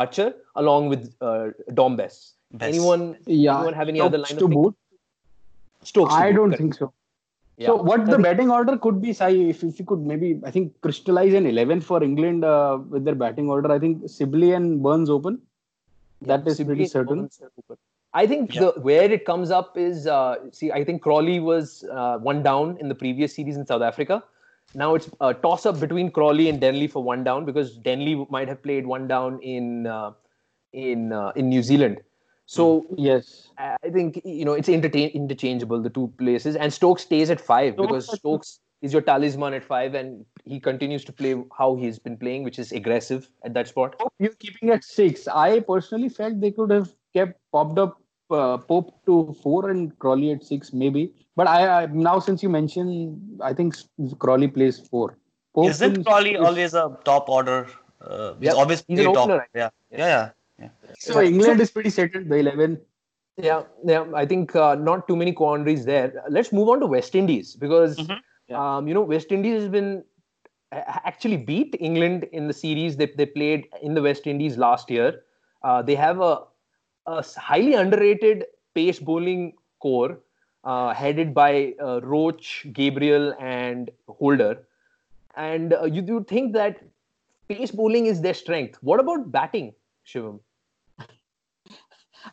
Archer, 0.02 0.28
along 0.56 0.88
with 0.92 1.14
uh, 1.20 1.48
Dom 1.80 1.96
Bess. 1.96 2.34
Bess. 2.52 2.68
Anyone? 2.70 3.04
Yeah, 3.26 3.56
Anyone 3.56 3.74
have 3.80 3.88
any 3.88 4.00
other 4.00 4.18
Stokes 4.18 4.30
line 4.32 4.38
to 4.40 4.44
of 4.46 4.50
boot? 4.58 4.74
Stokes? 5.90 6.14
I 6.14 6.30
boot, 6.30 6.36
don't 6.36 6.48
correct. 6.50 6.60
think 6.62 6.74
so. 6.74 6.92
Yeah. 7.56 7.66
So 7.68 7.76
what 7.90 8.04
the 8.06 8.12
think- 8.12 8.24
batting 8.24 8.50
order 8.50 8.76
could 8.76 9.00
be, 9.04 9.12
Sai, 9.12 9.30
if, 9.54 9.62
if 9.62 9.78
you 9.78 9.84
could 9.84 10.00
maybe, 10.00 10.28
I 10.44 10.50
think 10.50 10.80
crystallize 10.80 11.34
an 11.34 11.46
11 11.46 11.82
for 11.82 12.02
England 12.02 12.44
uh, 12.44 12.78
with 12.88 13.04
their 13.04 13.14
batting 13.14 13.48
order. 13.50 13.70
I 13.70 13.78
think 13.78 14.08
Sibley 14.08 14.52
and 14.52 14.82
Burns 14.82 15.10
open. 15.10 15.40
That 16.22 16.46
is 16.46 16.56
Sibley 16.56 16.74
pretty 16.76 16.88
certain. 16.88 17.18
Burns 17.20 17.40
are 17.42 17.50
open. 17.58 17.76
I 18.12 18.26
think 18.26 18.54
Yeah. 18.54 18.60
the 18.62 18.80
where 18.80 19.10
it 19.18 19.24
comes 19.24 19.50
up 19.52 19.76
is 19.78 20.06
uh, 20.06 20.36
see. 20.52 20.72
I 20.72 20.82
think 20.86 21.00
Crawley 21.02 21.38
was 21.38 21.84
uh, 21.98 22.18
one 22.18 22.42
down 22.42 22.76
in 22.80 22.88
the 22.88 22.94
previous 23.02 23.36
series 23.36 23.56
in 23.56 23.64
South 23.66 23.82
Africa. 23.82 24.16
Now 24.74 24.94
it's 24.94 25.10
a 25.20 25.34
toss 25.34 25.66
up 25.66 25.80
between 25.80 26.10
Crawley 26.10 26.48
and 26.48 26.60
Denley 26.60 26.86
for 26.86 27.02
one 27.02 27.24
down 27.24 27.44
because 27.44 27.76
Denley 27.78 28.26
might 28.30 28.48
have 28.48 28.62
played 28.62 28.86
one 28.86 29.08
down 29.08 29.40
in 29.42 29.86
uh, 29.86 30.12
in 30.72 31.12
uh, 31.12 31.32
in 31.36 31.48
New 31.48 31.62
Zealand. 31.62 32.00
So 32.46 32.86
Yes. 32.96 33.48
I 33.58 33.90
think 33.92 34.20
you 34.24 34.44
know 34.44 34.54
it's 34.54 34.68
intertain- 34.68 35.10
interchangeable 35.10 35.80
the 35.82 35.90
two 35.90 36.12
places, 36.18 36.56
and 36.56 36.72
Stokes 36.72 37.02
stays 37.02 37.30
at 37.30 37.40
five 37.40 37.76
because 37.76 38.12
Stokes 38.18 38.60
is 38.82 38.92
your 38.92 39.02
talisman 39.02 39.54
at 39.54 39.62
five, 39.62 39.94
and 39.94 40.24
he 40.44 40.58
continues 40.58 41.04
to 41.04 41.12
play 41.12 41.36
how 41.56 41.76
he's 41.76 41.98
been 41.98 42.16
playing, 42.16 42.42
which 42.44 42.58
is 42.58 42.72
aggressive 42.72 43.30
at 43.44 43.54
that 43.54 43.68
spot. 43.68 44.00
You're 44.18 44.32
keeping 44.34 44.70
at 44.70 44.82
six. 44.84 45.28
I 45.28 45.60
personally 45.60 46.08
felt 46.08 46.40
they 46.40 46.50
could 46.50 46.70
have 46.70 46.92
kept 47.12 47.38
popped 47.52 47.78
up 47.78 47.99
uh, 48.30 48.58
Pope 48.58 48.94
to 49.06 49.34
four 49.42 49.70
and 49.70 49.96
Crawley 49.98 50.32
at 50.32 50.42
six, 50.44 50.72
maybe. 50.72 51.12
But 51.36 51.46
I, 51.46 51.82
I 51.82 51.86
now 51.86 52.18
since 52.18 52.42
you 52.42 52.48
mentioned, 52.48 53.40
I 53.42 53.52
think 53.54 53.74
Crawley 54.18 54.48
plays 54.48 54.78
four. 54.78 55.16
Pope 55.54 55.68
Isn't 55.70 56.04
Crawley 56.04 56.34
is- 56.34 56.40
always 56.40 56.74
a 56.74 56.96
top 57.04 57.28
order? 57.28 57.66
Uh, 58.00 58.34
he's 58.34 58.46
Yep. 58.46 58.54
always 58.56 58.84
He's 58.88 58.98
an 59.00 59.12
top. 59.12 59.16
opener, 59.28 59.46
Yeah, 59.54 59.68
yeah, 59.90 59.98
yeah. 59.98 60.30
yeah. 60.58 60.68
So 60.98 61.20
England 61.22 61.60
is 61.60 61.70
pretty 61.70 61.90
settled. 61.90 62.28
The 62.28 62.36
eleven. 62.36 62.80
Yeah, 63.36 63.62
yeah. 63.84 64.04
I 64.14 64.26
think 64.26 64.54
uh, 64.56 64.74
not 64.74 65.06
too 65.08 65.16
many 65.16 65.32
quandaries 65.32 65.84
there. 65.84 66.22
Let's 66.28 66.52
move 66.52 66.68
on 66.68 66.80
to 66.80 66.86
West 66.86 67.14
Indies 67.14 67.56
because 67.56 67.96
Mhm. 67.98 68.18
Yeah. 68.48 68.60
Um, 68.76 68.88
you 68.88 68.94
know, 68.94 69.02
West 69.02 69.30
Indies 69.30 69.60
has 69.62 69.68
been 69.68 70.02
actually 70.72 71.36
beat 71.36 71.76
England 71.80 72.24
in 72.32 72.46
the 72.48 72.52
series 72.52 72.96
that 72.96 73.16
they 73.16 73.26
played 73.26 73.68
in 73.82 73.94
the 73.94 74.02
West 74.02 74.26
Indies 74.26 74.56
last 74.56 74.90
year. 74.90 75.22
Uh, 75.62 75.82
they 75.82 75.94
have 75.94 76.20
a, 76.20 76.40
a 77.06 77.24
highly 77.38 77.74
underrated 77.74 78.46
pace 78.74 78.98
bowling 78.98 79.54
core 79.80 80.20
uh, 80.64 80.92
headed 80.94 81.34
by 81.34 81.74
uh, 81.82 82.00
Roach, 82.02 82.66
Gabriel, 82.72 83.34
and 83.40 83.90
Holder. 84.08 84.66
And 85.36 85.72
uh, 85.74 85.84
you 85.84 86.02
do 86.02 86.24
think 86.24 86.52
that 86.54 86.80
pace 87.48 87.70
bowling 87.70 88.06
is 88.06 88.20
their 88.20 88.34
strength. 88.34 88.78
What 88.82 89.00
about 89.00 89.30
batting, 89.32 89.74
Shivam? 90.06 90.40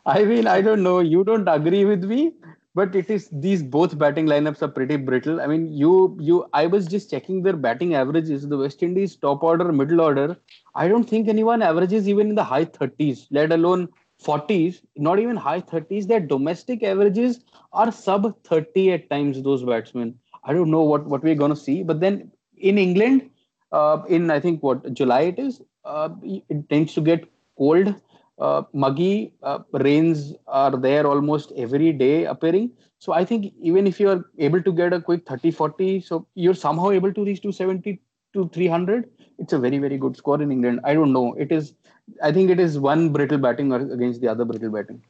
I 0.06 0.24
mean, 0.24 0.46
I 0.46 0.60
don't 0.60 0.82
know. 0.82 1.00
You 1.00 1.24
don't 1.24 1.48
agree 1.48 1.84
with 1.84 2.04
me, 2.04 2.32
but 2.74 2.94
it 2.94 3.10
is 3.10 3.28
these 3.32 3.62
both 3.62 3.96
batting 3.98 4.26
lineups 4.26 4.62
are 4.62 4.68
pretty 4.68 4.96
brittle. 4.96 5.40
I 5.40 5.46
mean, 5.46 5.66
you 5.72 6.16
you. 6.20 6.46
I 6.52 6.66
was 6.66 6.86
just 6.86 7.10
checking 7.10 7.42
their 7.42 7.56
batting 7.56 7.94
averages. 7.94 8.46
The 8.48 8.58
West 8.58 8.82
Indies 8.82 9.16
top 9.16 9.42
order, 9.42 9.72
middle 9.72 10.00
order. 10.00 10.36
I 10.74 10.88
don't 10.88 11.08
think 11.08 11.28
anyone 11.28 11.62
averages 11.62 12.08
even 12.08 12.28
in 12.30 12.34
the 12.34 12.44
high 12.44 12.64
thirties, 12.64 13.26
let 13.30 13.52
alone 13.52 13.88
forties. 14.18 14.82
Not 14.96 15.18
even 15.18 15.36
high 15.36 15.60
thirties. 15.60 16.06
Their 16.06 16.20
domestic 16.20 16.82
averages 16.82 17.40
are 17.72 17.90
sub 17.92 18.34
thirty 18.44 18.92
at 18.92 19.08
times. 19.10 19.42
Those 19.42 19.64
batsmen. 19.64 20.14
I 20.44 20.52
don't 20.52 20.70
know 20.70 20.82
what 20.82 21.06
what 21.06 21.22
we're 21.22 21.34
gonna 21.34 21.56
see. 21.56 21.82
But 21.82 22.00
then 22.00 22.30
in 22.56 22.78
England, 22.78 23.30
uh, 23.72 24.02
in 24.08 24.30
I 24.30 24.40
think 24.40 24.62
what 24.62 24.92
July 24.92 25.20
it 25.32 25.38
is, 25.38 25.62
uh, 25.84 26.10
it 26.22 26.68
tends 26.68 26.94
to 26.94 27.00
get 27.00 27.28
cold 27.56 27.94
uh, 28.38 28.62
muggy 28.72 29.32
uh, 29.42 29.58
rains 29.72 30.34
are 30.46 30.76
there 30.76 31.06
almost 31.06 31.52
every 31.56 31.92
day 31.92 32.24
appearing 32.24 32.70
so 32.98 33.12
i 33.12 33.24
think 33.24 33.52
even 33.60 33.86
if 33.86 33.98
you 34.00 34.08
are 34.08 34.24
able 34.38 34.62
to 34.62 34.72
get 34.72 34.92
a 34.92 35.00
quick 35.00 35.26
30 35.26 35.50
40 35.50 36.00
so 36.00 36.26
you're 36.34 36.54
somehow 36.54 36.90
able 36.90 37.12
to 37.12 37.24
reach 37.24 37.42
270 37.42 38.00
to 38.34 38.48
300 38.52 39.10
it's 39.38 39.52
a 39.52 39.58
very 39.58 39.78
very 39.78 39.98
good 39.98 40.16
score 40.16 40.40
in 40.40 40.52
england 40.52 40.80
i 40.84 40.94
don't 40.94 41.12
know 41.12 41.34
it 41.34 41.50
is 41.50 41.74
i 42.22 42.32
think 42.32 42.50
it 42.50 42.60
is 42.60 42.78
one 42.78 43.08
brittle 43.12 43.38
batting 43.38 43.72
or- 43.72 43.86
against 43.98 44.20
the 44.20 44.28
other 44.28 44.44
brittle 44.44 44.70
batting 44.78 45.00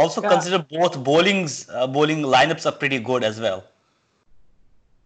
Also 0.00 0.22
Yeah. 0.22 0.30
consider 0.32 0.58
both 0.72 0.96
bowling's 1.06 1.54
uh, 1.68 1.86
bowling 1.94 2.20
lineups 2.32 2.66
are 2.70 2.72
pretty 2.82 2.98
good 3.06 3.24
as 3.28 3.38
well. 3.44 3.62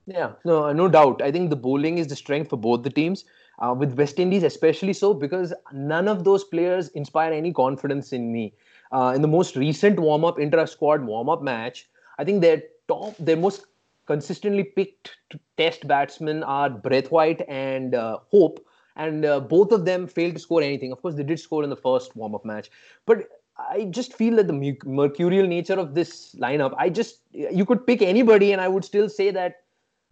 Yeah, 0.07 0.33
no, 0.45 0.57
no 0.81 0.89
doubt. 0.97 1.23
I 1.23 1.31
think 1.37 1.49
the 1.55 1.57
bowling 1.57 1.97
is 2.03 2.09
the 2.09 2.17
strength 2.17 2.51
for 2.51 2.59
both 2.67 2.83
the 2.83 2.91
teams. 2.91 3.25
Uh, 3.59 3.73
with 3.79 3.95
West 4.01 4.19
Indies, 4.25 4.43
especially 4.43 4.93
so, 4.93 5.15
because 5.15 5.55
none 5.73 6.09
of 6.15 6.25
those 6.25 6.45
players 6.45 6.89
inspire 7.03 7.33
any 7.33 7.53
confidence 7.53 8.13
in 8.13 8.31
me. 8.33 8.53
Uh, 8.93 9.13
in 9.17 9.23
the 9.23 9.29
most 9.37 9.57
recent 9.57 9.99
warm-up 9.99 10.39
intra-squad 10.39 11.03
warm-up 11.13 11.43
match, 11.43 11.89
I 12.19 12.25
think 12.25 12.43
their 12.43 12.63
top, 12.89 13.17
their 13.31 13.37
most 13.37 13.65
consistently 14.07 14.65
picked 14.65 15.17
test 15.57 15.89
batsmen 15.95 16.43
are 16.43 16.69
Brathwaite 16.69 17.43
and 17.49 17.95
uh, 17.95 18.19
Hope, 18.31 18.61
and 18.97 19.25
uh, 19.25 19.41
both 19.41 19.73
of 19.73 19.85
them 19.85 20.07
failed 20.07 20.35
to 20.35 20.41
score 20.41 20.63
anything. 20.63 20.93
Of 20.93 21.03
course, 21.03 21.15
they 21.15 21.23
did 21.23 21.41
score 21.41 21.65
in 21.65 21.71
the 21.71 21.77
first 21.77 22.15
warm-up 22.17 22.45
match, 22.45 22.71
but 23.07 23.29
I 23.57 23.85
just 23.85 24.15
feel 24.15 24.37
that 24.37 24.49
the 24.49 24.77
mercurial 24.85 25.47
nature 25.47 25.75
of 25.75 25.95
this 25.95 26.35
lineup, 26.35 26.75
I 26.77 26.89
just 26.91 27.21
you 27.33 27.65
could 27.65 27.87
pick 27.87 28.03
anybody, 28.03 28.53
and 28.53 28.61
I 28.61 28.69
would 28.69 28.85
still 28.85 29.09
say 29.09 29.31
that 29.31 29.63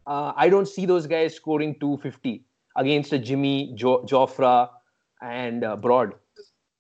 uh, 0.07 0.33
I 0.37 0.49
don't 0.49 0.69
see 0.69 0.87
those 0.87 1.07
guys 1.07 1.35
scoring 1.35 1.77
250 1.81 2.45
against 2.77 3.13
a 3.13 3.19
Jimmy, 3.19 3.73
jo- 3.75 4.05
Jofra, 4.05 4.71
and 5.21 5.65
uh, 5.65 5.77
Broad. 5.77 6.15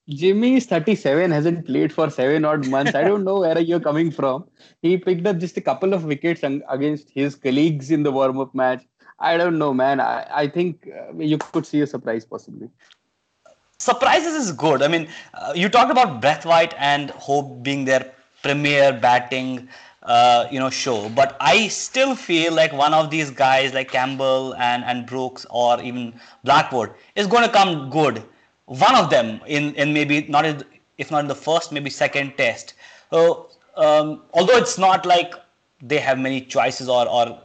Jimmy 0.08 0.56
is 0.56 0.66
37, 0.66 1.30
hasn't 1.30 1.64
played 1.64 1.92
for 1.92 2.10
seven 2.10 2.44
odd 2.44 2.66
months. 2.66 2.94
I 2.94 3.04
don't 3.04 3.24
know 3.24 3.40
where 3.40 3.58
you're 3.60 3.80
coming 3.80 4.10
from. 4.10 4.44
He 4.82 4.96
picked 4.98 5.26
up 5.26 5.38
just 5.38 5.56
a 5.56 5.60
couple 5.60 5.94
of 5.94 6.04
wickets 6.04 6.42
against 6.42 7.10
his 7.10 7.36
colleagues 7.36 7.90
in 7.90 8.02
the 8.02 8.10
warm 8.10 8.40
up 8.40 8.54
match. 8.54 8.84
I 9.22 9.36
don't 9.38 9.58
know, 9.58 9.72
man. 9.72 10.00
I, 10.00 10.26
I 10.42 10.48
think 10.48 10.88
uh, 10.88 11.16
you 11.18 11.38
could 11.38 11.64
see 11.64 11.80
a 11.80 11.86
surprise 11.86 12.24
possibly. 12.24 12.68
Surprises 13.78 14.34
is 14.34 14.52
good. 14.52 14.82
I 14.82 14.88
mean, 14.88 15.08
uh, 15.34 15.52
you 15.54 15.68
talked 15.68 15.90
about 15.90 16.20
Brathwaite 16.20 16.74
and 16.78 17.10
Hope 17.10 17.62
being 17.62 17.84
their 17.84 18.12
premier 18.42 18.92
batting, 18.92 19.68
uh, 20.02 20.46
you 20.50 20.58
know, 20.58 20.70
show. 20.70 21.08
But 21.10 21.36
I 21.40 21.68
still 21.68 22.14
feel 22.16 22.52
like 22.52 22.72
one 22.72 22.94
of 22.94 23.10
these 23.10 23.30
guys, 23.30 23.72
like 23.74 23.90
Campbell 23.90 24.54
and 24.56 24.84
and 24.84 25.06
Brooks 25.06 25.46
or 25.50 25.80
even 25.82 26.14
Blackwood, 26.44 26.92
is 27.16 27.26
going 27.26 27.44
to 27.44 27.50
come 27.50 27.90
good. 27.90 28.22
One 28.66 28.94
of 28.96 29.10
them 29.10 29.40
in 29.46 29.74
in 29.74 29.92
maybe 29.92 30.22
not 30.28 30.44
in, 30.44 30.62
if 30.98 31.10
not 31.10 31.20
in 31.20 31.28
the 31.28 31.40
first, 31.46 31.72
maybe 31.72 31.90
second 31.90 32.36
test. 32.36 32.74
So 33.10 33.50
um, 33.76 34.22
although 34.34 34.56
it's 34.56 34.78
not 34.78 35.06
like 35.06 35.34
they 35.80 35.98
have 35.98 36.18
many 36.18 36.40
choices 36.40 36.88
or 36.88 37.08
or 37.08 37.40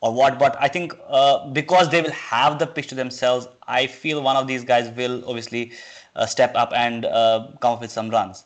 or 0.00 0.12
what 0.12 0.38
but 0.38 0.56
i 0.60 0.68
think 0.68 0.92
uh, 1.08 1.48
because 1.50 1.88
they 1.90 2.00
will 2.02 2.10
have 2.12 2.58
the 2.58 2.66
pitch 2.66 2.88
to 2.88 2.94
themselves 2.94 3.48
i 3.66 3.86
feel 3.86 4.22
one 4.22 4.36
of 4.36 4.46
these 4.46 4.64
guys 4.64 4.90
will 4.96 5.22
obviously 5.26 5.72
uh, 6.16 6.26
step 6.26 6.52
up 6.54 6.72
and 6.74 7.04
uh, 7.04 7.48
come 7.60 7.72
up 7.72 7.80
with 7.80 7.90
some 7.90 8.10
runs 8.10 8.44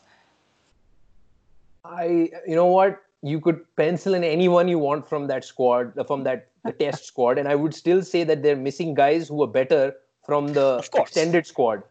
I, 1.85 2.29
you 2.47 2.55
know 2.55 2.67
what? 2.67 3.01
You 3.21 3.39
could 3.39 3.63
pencil 3.75 4.13
in 4.13 4.23
anyone 4.23 4.67
you 4.67 4.79
want 4.79 5.07
from 5.07 5.27
that 5.27 5.43
squad, 5.45 5.97
uh, 5.97 6.03
from 6.03 6.23
that 6.23 6.47
the 6.63 6.71
test 6.71 7.05
squad, 7.05 7.37
and 7.37 7.47
I 7.47 7.55
would 7.55 7.73
still 7.73 8.01
say 8.01 8.23
that 8.23 8.41
they're 8.41 8.55
missing 8.55 8.93
guys 8.93 9.27
who 9.27 9.41
are 9.43 9.47
better 9.47 9.93
from 10.25 10.47
the 10.53 10.85
extended 10.95 11.45
squad. 11.45 11.83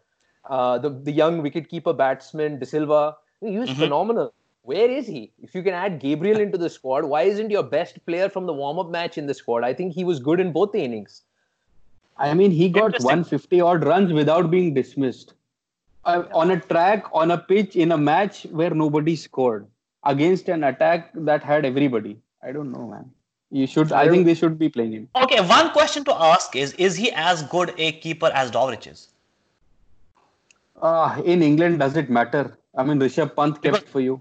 Uh, 0.49 0.77
the 0.77 0.89
the 0.89 1.11
young 1.11 1.41
wicketkeeper 1.41 1.95
batsman 1.95 2.59
De 2.59 2.65
Silva, 2.65 3.17
he 3.39 3.57
was 3.57 3.69
phenomenal. 3.69 4.33
Where 4.63 4.89
is 4.89 5.07
he? 5.07 5.31
If 5.41 5.53
you 5.53 5.61
can 5.61 5.73
add 5.73 5.99
Gabriel 5.99 6.39
into 6.39 6.57
the 6.57 6.69
squad, 6.69 7.03
why 7.03 7.23
isn't 7.23 7.51
your 7.51 7.63
best 7.63 8.03
player 8.05 8.29
from 8.29 8.45
the 8.45 8.53
warm 8.53 8.79
up 8.79 8.89
match 8.89 9.17
in 9.17 9.27
the 9.27 9.33
squad? 9.33 9.63
I 9.65 9.73
think 9.73 9.93
he 9.93 10.05
was 10.05 10.19
good 10.19 10.39
in 10.39 10.53
both 10.53 10.71
the 10.71 10.79
innings. 10.79 11.23
I 12.17 12.33
mean, 12.33 12.51
he 12.51 12.69
got 12.69 12.93
150 12.93 13.59
odd 13.59 13.83
runs 13.83 14.13
without 14.13 14.49
being 14.49 14.73
dismissed. 14.73 15.33
Uh, 16.05 16.23
on 16.33 16.51
a 16.51 16.59
track, 16.59 17.05
on 17.13 17.31
a 17.31 17.37
pitch, 17.37 17.75
in 17.75 17.91
a 17.91 17.97
match 17.97 18.43
where 18.51 18.69
nobody 18.69 19.15
scored 19.17 19.67
against 20.05 20.47
an 20.49 20.63
attack 20.63 21.11
that 21.13 21.43
had 21.43 21.65
everybody. 21.65 22.17
I 22.41 22.51
don't 22.51 22.71
know, 22.71 22.87
man. 22.87 23.11
You 23.51 23.67
should. 23.67 23.91
I 23.91 24.09
think 24.09 24.25
they 24.25 24.33
should 24.33 24.57
be 24.57 24.67
playing 24.69 24.93
him. 24.93 25.09
okay 25.15 25.39
one 25.41 25.69
question 25.71 26.03
to 26.05 26.13
ask 26.27 26.55
is 26.55 26.73
is 26.73 26.95
he 26.95 27.11
as 27.11 27.43
good 27.43 27.73
a 27.77 27.91
keeper 28.05 28.31
as 28.33 28.51
Dowrich 28.51 28.87
is 28.91 29.09
Uh, 30.81 31.21
in 31.23 31.41
England, 31.41 31.79
does 31.79 31.95
it 31.95 32.09
matter? 32.09 32.57
I 32.75 32.83
mean, 32.83 32.99
Rishabh 32.99 33.35
Pant 33.35 33.61
kept 33.61 33.87
for 33.87 34.01
you. 34.01 34.19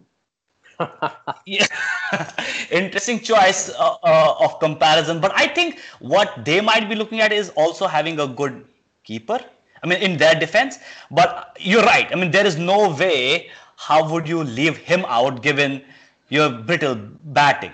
Yeah. 1.46 1.66
interesting 2.70 3.20
choice 3.20 3.70
uh, 3.70 3.96
uh, 4.02 4.34
of 4.40 4.58
comparison 4.60 5.20
but 5.20 5.32
i 5.34 5.46
think 5.46 5.80
what 6.00 6.44
they 6.44 6.60
might 6.60 6.88
be 6.88 6.94
looking 6.94 7.20
at 7.20 7.32
is 7.32 7.50
also 7.50 7.86
having 7.86 8.20
a 8.20 8.26
good 8.26 8.64
keeper 9.04 9.40
i 9.82 9.86
mean 9.86 9.98
in 9.98 10.16
their 10.16 10.34
defense 10.34 10.78
but 11.10 11.56
you're 11.60 11.82
right 11.82 12.12
i 12.12 12.14
mean 12.14 12.30
there 12.30 12.46
is 12.46 12.56
no 12.58 12.94
way 12.94 13.48
how 13.76 14.08
would 14.10 14.28
you 14.28 14.44
leave 14.44 14.76
him 14.76 15.04
out 15.08 15.42
given 15.42 15.82
your 16.28 16.50
brittle 16.50 16.96
batting 17.38 17.72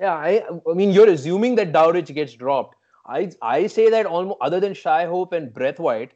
Yeah, 0.00 0.14
I, 0.14 0.44
I 0.70 0.74
mean, 0.78 0.90
you're 0.96 1.08
assuming 1.12 1.54
that 1.58 1.72
Dowrich 1.72 2.10
gets 2.16 2.34
dropped. 2.34 2.76
I, 3.14 3.30
I 3.42 3.66
say 3.66 3.90
that 3.94 4.06
almost 4.06 4.38
other 4.48 4.60
than 4.64 4.74
Shai 4.80 5.06
Hope 5.12 5.32
and 5.38 5.48
Brathwaite 5.56 6.12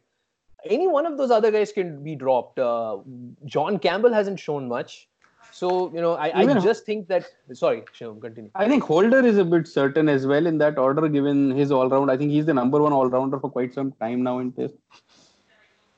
any 0.64 0.86
one 0.86 1.06
of 1.06 1.16
those 1.18 1.30
other 1.30 1.50
guys 1.50 1.72
can 1.72 2.02
be 2.02 2.14
dropped. 2.14 2.58
Uh, 2.58 2.98
John 3.46 3.78
Campbell 3.78 4.12
hasn't 4.12 4.38
shown 4.38 4.68
much, 4.68 5.08
so 5.52 5.92
you 5.94 6.00
know, 6.00 6.14
I, 6.14 6.40
I 6.40 6.60
just 6.60 6.84
think 6.84 7.08
that. 7.08 7.26
Sorry, 7.52 7.82
Shivam, 7.98 8.20
continue. 8.20 8.50
I 8.54 8.66
think 8.68 8.82
Holder 8.82 9.24
is 9.24 9.38
a 9.38 9.44
bit 9.44 9.68
certain 9.68 10.08
as 10.08 10.26
well 10.26 10.46
in 10.46 10.58
that 10.58 10.78
order, 10.78 11.08
given 11.08 11.50
his 11.50 11.70
all 11.70 11.88
round. 11.88 12.10
I 12.10 12.16
think 12.16 12.30
he's 12.30 12.46
the 12.46 12.54
number 12.54 12.80
one 12.80 12.92
all 12.92 13.08
rounder 13.08 13.38
for 13.38 13.50
quite 13.50 13.74
some 13.74 13.92
time 13.92 14.22
now 14.22 14.38
in 14.38 14.52
Test. 14.52 14.74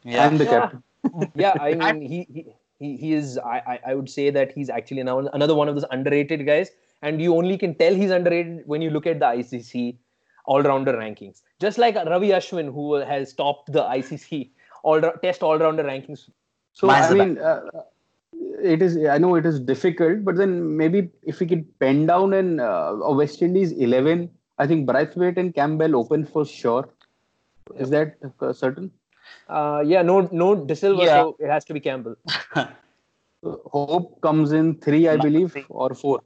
yeah 0.02 0.26
And 0.28 0.40
the 0.40 0.44
Yeah. 0.44 0.50
captain. 0.50 0.82
yeah, 1.36 1.54
I 1.60 1.74
mean, 1.74 2.00
he, 2.00 2.26
he, 2.32 2.46
he, 2.78 2.96
he 2.96 3.12
is. 3.12 3.38
I, 3.38 3.62
I, 3.74 3.80
I 3.88 3.94
would 3.94 4.10
say 4.10 4.30
that 4.30 4.52
he's 4.52 4.70
actually 4.70 5.02
now 5.02 5.18
another 5.18 5.54
one 5.54 5.68
of 5.68 5.74
those 5.76 5.84
underrated 5.90 6.46
guys, 6.46 6.70
and 7.02 7.20
you 7.22 7.36
only 7.36 7.56
can 7.56 7.74
tell 7.74 7.94
he's 7.94 8.10
underrated 8.10 8.62
when 8.66 8.82
you 8.82 8.90
look 8.90 9.06
at 9.06 9.20
the 9.20 9.26
ICC 9.26 9.96
all-rounder 10.46 10.92
rankings. 10.94 11.42
Just 11.60 11.78
like 11.78 11.94
Ravi 11.94 12.28
Ashwin, 12.30 12.72
who 12.72 12.94
has 12.94 13.32
topped 13.34 13.72
the 13.72 13.82
ICC 13.82 14.50
all 14.82 15.00
Test 15.22 15.42
all-rounder 15.42 15.84
rankings. 15.84 16.28
So 16.72 16.86
Mine's 16.86 17.06
I 17.06 17.14
mean, 17.14 17.38
uh, 17.38 17.60
it 18.62 18.82
is. 18.82 18.96
I 19.06 19.18
know 19.18 19.34
it 19.34 19.46
is 19.46 19.60
difficult, 19.60 20.24
but 20.24 20.36
then 20.36 20.76
maybe 20.76 21.10
if 21.22 21.40
we 21.40 21.46
could 21.46 21.66
pen 21.78 22.06
down 22.06 22.34
an 22.34 22.60
uh, 22.60 22.92
a 23.10 23.12
West 23.14 23.42
Indies 23.42 23.72
eleven, 23.72 24.30
I 24.58 24.66
think 24.66 24.88
Brathwaite 24.88 25.36
and 25.38 25.54
Campbell 25.54 25.96
open 25.96 26.24
for 26.24 26.44
sure. 26.44 26.88
Is 27.78 27.90
that 27.90 28.16
uh, 28.40 28.52
certain? 28.52 28.90
Uh, 29.48 29.82
yeah, 29.84 30.02
no, 30.02 30.28
no 30.32 30.54
De 30.54 30.76
Silva, 30.76 31.04
Yeah. 31.04 31.14
so 31.14 31.36
it 31.38 31.48
has 31.48 31.64
to 31.66 31.74
be 31.74 31.80
Campbell. 31.80 32.16
Hope 33.44 34.20
comes 34.20 34.52
in 34.52 34.74
three, 34.80 35.08
I 35.08 35.16
believe, 35.16 35.56
or 35.68 35.94
four. 35.94 36.20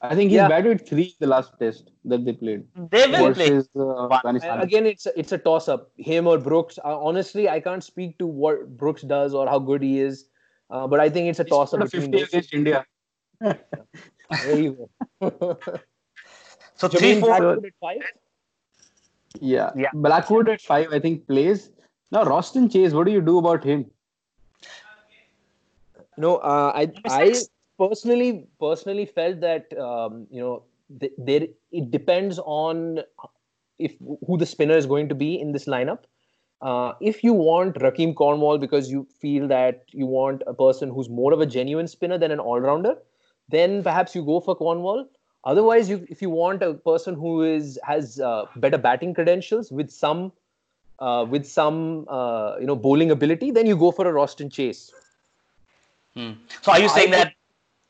I 0.00 0.14
think 0.14 0.30
he's 0.30 0.36
Yeah. 0.36 0.48
batted 0.48 0.86
three 0.86 1.04
in 1.04 1.14
the 1.20 1.26
last 1.26 1.52
test 1.58 1.90
that 2.04 2.24
they 2.24 2.32
played 2.34 2.64
they 2.90 3.06
will 3.06 3.32
play 3.32 3.62
uh, 3.76 4.60
Again, 4.60 4.86
it's 4.86 5.06
a, 5.06 5.18
it's 5.18 5.32
a 5.32 5.38
toss-up. 5.38 5.90
Him 5.96 6.26
or 6.26 6.38
Brooks. 6.38 6.78
Uh, 6.84 6.98
honestly, 7.00 7.48
I 7.48 7.58
can't 7.60 7.82
speak 7.82 8.18
to 8.18 8.26
what 8.26 8.76
Brooks 8.76 9.02
does 9.02 9.34
or 9.34 9.46
how 9.48 9.58
good 9.58 9.82
he 9.82 10.00
is, 10.00 10.26
uh, 10.70 10.86
but 10.86 11.00
I 11.00 11.08
think 11.08 11.28
it's 11.28 11.40
a 11.40 11.44
toss-up 11.44 11.80
between 11.80 12.12
50 12.12 12.18
those. 12.18 12.28
against 12.28 12.54
India. 12.54 12.86
There 14.30 14.58
you 14.58 14.88
go. 15.20 15.58
So 16.76 16.88
three, 16.88 17.20
four. 17.20 17.28
Blackwood 17.28 17.66
at 17.66 17.72
five. 17.80 18.02
Yeah. 19.40 19.70
Yeah. 19.76 19.90
Blackwood 19.94 20.48
at 20.48 20.60
five, 20.60 20.92
I 20.92 20.98
think, 20.98 21.26
plays. 21.28 21.70
Now, 22.10 22.24
Roston 22.24 22.70
Chase, 22.72 22.92
what 22.92 23.06
do 23.06 23.12
you 23.12 23.20
do 23.20 23.38
about 23.38 23.62
him? 23.62 23.90
No, 26.16 26.36
uh, 26.36 26.72
I 26.74 26.92
I 27.06 27.34
personally 27.78 28.46
personally 28.60 29.06
felt 29.06 29.40
that 29.40 29.76
um, 29.78 30.26
you 30.30 30.40
know 30.40 30.62
th- 31.00 31.12
there 31.18 31.46
it 31.72 31.90
depends 31.90 32.38
on 32.38 33.00
if 33.78 33.94
who 34.26 34.38
the 34.38 34.46
spinner 34.46 34.76
is 34.76 34.86
going 34.86 35.08
to 35.08 35.14
be 35.14 35.40
in 35.40 35.50
this 35.50 35.64
lineup. 35.64 36.04
Uh, 36.64 36.94
if 37.00 37.22
you 37.22 37.34
want 37.34 37.74
Rahkeem 37.76 38.14
Cornwall 38.14 38.58
because 38.58 38.90
you 38.90 39.06
feel 39.20 39.46
that 39.48 39.84
you 39.92 40.06
want 40.06 40.42
a 40.46 40.54
person 40.54 40.88
who's 40.88 41.10
more 41.10 41.32
of 41.34 41.40
a 41.40 41.46
genuine 41.46 41.86
spinner 41.86 42.16
than 42.16 42.30
an 42.30 42.40
all-rounder, 42.40 42.94
then 43.50 43.82
perhaps 43.82 44.14
you 44.14 44.24
go 44.24 44.40
for 44.40 44.54
Cornwall. 44.56 45.06
Otherwise, 45.44 45.90
you, 45.90 46.06
if 46.08 46.22
you 46.22 46.30
want 46.30 46.62
a 46.62 46.72
person 46.72 47.14
who 47.14 47.42
is 47.42 47.78
has 47.84 48.18
uh, 48.18 48.46
better 48.56 48.78
batting 48.78 49.12
credentials 49.12 49.70
with 49.70 49.90
some 49.90 50.32
uh, 51.00 51.26
with 51.28 51.46
some 51.46 52.06
uh, 52.08 52.56
you 52.58 52.66
know 52.66 52.76
bowling 52.76 53.10
ability, 53.10 53.50
then 53.50 53.66
you 53.66 53.76
go 53.76 53.90
for 53.90 54.08
a 54.08 54.12
Roston 54.12 54.50
Chase. 54.50 54.90
Hmm. 56.14 56.32
So 56.62 56.72
are 56.72 56.80
you 56.80 56.88
saying 56.88 57.12
I- 57.12 57.16
that 57.18 57.34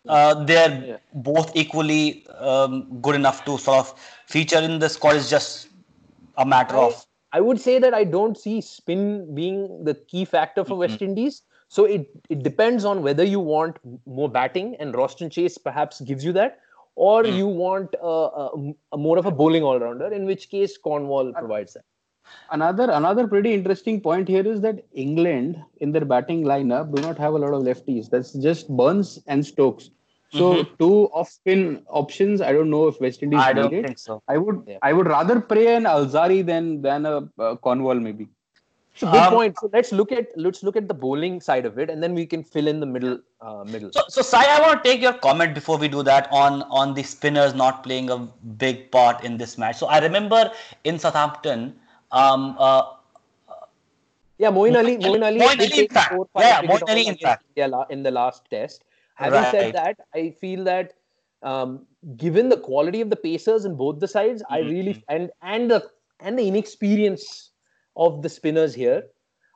uh, 0.08 0.44
they're 0.44 0.84
Yeah. 0.84 0.96
both 1.14 1.54
equally 1.54 2.26
um, 2.38 3.00
good 3.00 3.14
enough 3.14 3.44
to 3.44 3.56
sort 3.58 3.78
of 3.78 3.94
feature 4.26 4.58
in 4.58 4.80
the 4.80 4.88
squad? 4.88 5.14
Is 5.16 5.30
just 5.30 5.68
a 6.36 6.44
matter 6.44 6.76
I, 6.76 6.86
of 6.86 7.06
I 7.34 7.40
would 7.40 7.60
say 7.60 7.78
that 7.80 7.94
I 7.94 8.04
don't 8.04 8.38
see 8.38 8.60
spin 8.60 9.34
being 9.34 9.84
the 9.84 9.94
key 9.94 10.24
factor 10.24 10.64
for 10.64 10.76
West 10.76 11.02
Indies. 11.02 11.42
So 11.68 11.84
it, 11.84 12.06
it 12.28 12.44
depends 12.44 12.84
on 12.84 13.02
whether 13.02 13.24
you 13.24 13.40
want 13.40 13.78
more 14.06 14.28
batting, 14.28 14.76
and 14.78 14.94
Roston 14.94 15.32
Chase 15.32 15.58
perhaps 15.58 16.00
gives 16.00 16.24
you 16.24 16.32
that, 16.34 16.60
or 16.94 17.24
you 17.26 17.48
want 17.48 17.96
uh, 18.00 18.06
a, 18.06 18.74
a 18.92 18.98
more 19.06 19.18
of 19.18 19.26
a 19.26 19.32
bowling 19.32 19.64
all 19.64 19.80
rounder, 19.80 20.12
in 20.12 20.26
which 20.26 20.48
case 20.50 20.78
Cornwall 20.78 21.32
provides 21.32 21.74
that. 21.74 21.84
Another 22.50 22.90
another 22.90 23.26
pretty 23.26 23.52
interesting 23.52 24.00
point 24.00 24.28
here 24.28 24.46
is 24.46 24.60
that 24.60 24.84
England 24.92 25.60
in 25.78 25.90
their 25.92 26.04
batting 26.04 26.44
lineup 26.44 26.94
do 26.94 27.02
not 27.02 27.18
have 27.18 27.34
a 27.34 27.38
lot 27.38 27.52
of 27.52 27.64
lefties. 27.64 28.08
That's 28.08 28.32
just 28.34 28.68
Burns 28.68 29.18
and 29.26 29.44
Stokes. 29.44 29.90
So 30.38 30.64
two 30.78 31.08
off 31.12 31.28
spin 31.30 31.82
options. 31.88 32.40
I 32.40 32.52
don't 32.52 32.70
know 32.70 32.86
if 32.88 33.00
West 33.00 33.22
Indies 33.22 33.40
I 33.40 33.52
don't 33.52 33.70
need 33.72 33.78
it. 33.78 33.86
think 33.86 33.98
so. 33.98 34.22
I 34.28 34.36
would 34.36 34.62
Yeah. 34.66 34.78
I 34.82 34.92
would 34.92 35.06
rather 35.06 35.40
pray 35.40 35.66
an 35.76 35.84
Alzarri 35.84 36.40
than 36.52 36.82
than 36.82 37.06
a 37.06 37.16
uh, 37.38 37.54
Cornwall 37.56 38.00
maybe. 38.08 38.28
It's 38.94 39.02
a 39.02 39.06
good 39.06 39.22
Um, 39.26 39.34
point. 39.34 39.56
So 39.60 39.70
let's 39.72 39.92
look 40.00 40.12
at 40.12 40.34
let's 40.46 40.62
look 40.62 40.76
at 40.80 40.88
the 40.88 40.94
bowling 41.04 41.40
side 41.40 41.66
of 41.70 41.78
it, 41.84 41.90
and 41.90 42.02
then 42.02 42.14
we 42.14 42.26
can 42.34 42.42
fill 42.56 42.68
in 42.72 42.80
the 42.80 42.86
middle 42.86 43.18
uh, 43.40 43.64
middle. 43.64 43.90
So, 43.92 44.02
so 44.08 44.22
Sai, 44.22 44.42
I 44.56 44.60
want 44.64 44.82
to 44.82 44.88
take 44.88 45.00
your 45.06 45.14
comment 45.28 45.54
before 45.60 45.78
we 45.78 45.88
do 45.88 46.02
that 46.10 46.28
on 46.42 46.62
on 46.82 46.94
the 46.98 47.02
spinners 47.14 47.54
not 47.62 47.82
playing 47.86 48.10
a 48.10 48.18
big 48.64 48.90
part 48.98 49.24
in 49.30 49.36
this 49.36 49.56
match. 49.64 49.78
So 49.78 49.88
I 49.88 49.98
remember 50.08 50.42
in 50.84 50.98
Southampton, 51.06 51.64
um, 52.12 52.56
uh, 52.58 52.82
Yeah, 54.38 54.50
Moeen 54.50 54.76
Ali. 54.76 54.96
Moeen 54.98 55.24
Ali. 55.26 55.38
Moeen 55.40 55.58
did 55.58 55.72
Ali, 55.72 55.82
in 55.84 55.88
fact. 55.88 56.12
four, 56.14 56.28
Yeah, 56.38 56.60
wicket 56.60 56.70
Moeen 56.70 56.88
Ali, 56.94 57.06
in 57.06 57.16
fact. 57.16 57.44
India 57.50 57.68
la- 57.76 57.86
in 57.96 58.02
the 58.02 58.10
last 58.10 58.48
test. 58.50 58.84
Having 59.14 59.44
Right. 59.44 59.46
said 59.46 59.72
that, 59.72 59.96
I 60.14 60.30
feel 60.30 60.64
that 60.64 60.94
um, 61.42 61.86
given 62.16 62.48
the 62.48 62.56
quality 62.58 63.00
of 63.00 63.10
the 63.10 63.16
pacers 63.16 63.64
in 63.64 63.76
both 63.76 64.00
the 64.00 64.08
sides, 64.08 64.42
I 64.50 64.58
Mm-hmm. 64.58 64.68
really 64.70 65.02
and 65.08 65.30
and 65.42 65.70
the 65.70 65.90
and 66.20 66.38
the 66.38 66.46
inexperience 66.48 67.50
of 67.96 68.22
the 68.22 68.28
spinners 68.28 68.74
here, 68.74 69.04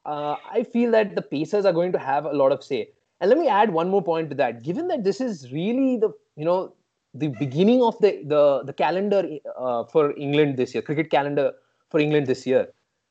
uh, 0.06 0.36
I 0.50 0.62
feel 0.64 0.90
that 0.92 1.14
the 1.14 1.22
pacers 1.22 1.64
are 1.64 1.72
going 1.72 1.92
to 1.92 1.98
have 1.98 2.24
a 2.24 2.32
lot 2.32 2.52
of 2.52 2.62
say. 2.62 2.90
And 3.20 3.28
let 3.30 3.38
me 3.38 3.48
add 3.48 3.72
one 3.72 3.88
more 3.88 4.02
point 4.02 4.30
to 4.30 4.36
that. 4.36 4.62
Given 4.62 4.88
that 4.88 5.04
this 5.04 5.20
is 5.20 5.52
really 5.52 5.96
the 5.96 6.10
you 6.36 6.44
know 6.44 6.74
the 7.14 7.28
beginning 7.28 7.82
of 7.82 7.98
the 8.00 8.22
the 8.24 8.62
the 8.64 8.72
calendar 8.72 9.22
uh, 9.58 9.84
for 9.84 10.16
England 10.16 10.56
this 10.56 10.74
year, 10.74 10.82
cricket 10.82 11.10
calendar 11.10 11.52
for 11.90 12.00
England 12.00 12.26
this 12.26 12.46
year. 12.46 12.68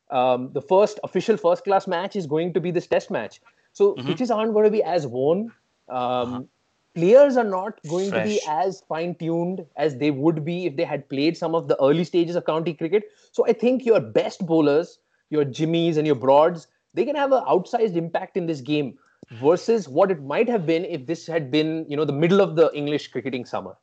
Um, 0.09 0.51
the 0.53 0.61
first 0.61 0.99
official 1.03 1.37
first 1.37 1.63
class 1.63 1.87
match 1.87 2.15
is 2.15 2.25
going 2.27 2.53
to 2.53 2.61
be 2.61 2.71
this 2.71 2.87
test 2.87 3.11
match. 3.11 3.41
So 3.73 3.97
pitches 4.05 4.31
aren't 4.31 4.53
going 4.53 4.65
to 4.65 4.71
be 4.71 4.83
as 4.83 5.05
worn. 5.07 5.51
Um, 5.89 6.49
Players 6.95 7.37
are 7.37 7.43
not 7.43 7.79
going 7.87 8.11
to 8.11 8.23
be 8.23 8.41
as 8.49 8.81
fine 8.89 9.13
tuned 9.13 9.63
as 9.75 9.97
they 9.97 10.09
would 10.09 10.43
be 10.43 10.65
if 10.65 10.75
they 10.75 10.83
had 10.83 11.07
played 11.09 11.37
some 11.37 11.53
of 11.53 11.67
the 11.67 11.79
early 11.79 12.03
stages 12.03 12.35
of 12.35 12.43
county 12.45 12.73
cricket. 12.73 13.03
So 13.31 13.45
I 13.45 13.53
think 13.53 13.85
your 13.85 13.99
best 13.99 14.43
bowlers, 14.47 14.97
your 15.29 15.45
Jimmies 15.45 15.97
and 15.97 16.07
your 16.07 16.15
Broads, 16.15 16.67
they 16.95 17.05
can 17.05 17.15
have 17.15 17.31
an 17.31 17.43
outsized 17.43 17.95
impact 17.95 18.35
in 18.35 18.47
this 18.47 18.61
game 18.61 18.97
versus 19.33 19.87
what 19.87 20.09
it 20.09 20.23
might 20.23 20.49
have 20.49 20.65
been 20.65 20.85
if 20.85 21.05
this 21.05 21.27
had 21.27 21.51
been, 21.51 21.85
you 21.87 21.95
know, 21.95 22.03
the 22.03 22.13
middle 22.13 22.41
of 22.41 22.55
the 22.55 22.71
English 22.73 23.09
cricketing 23.09 23.45
summer. 23.45 23.75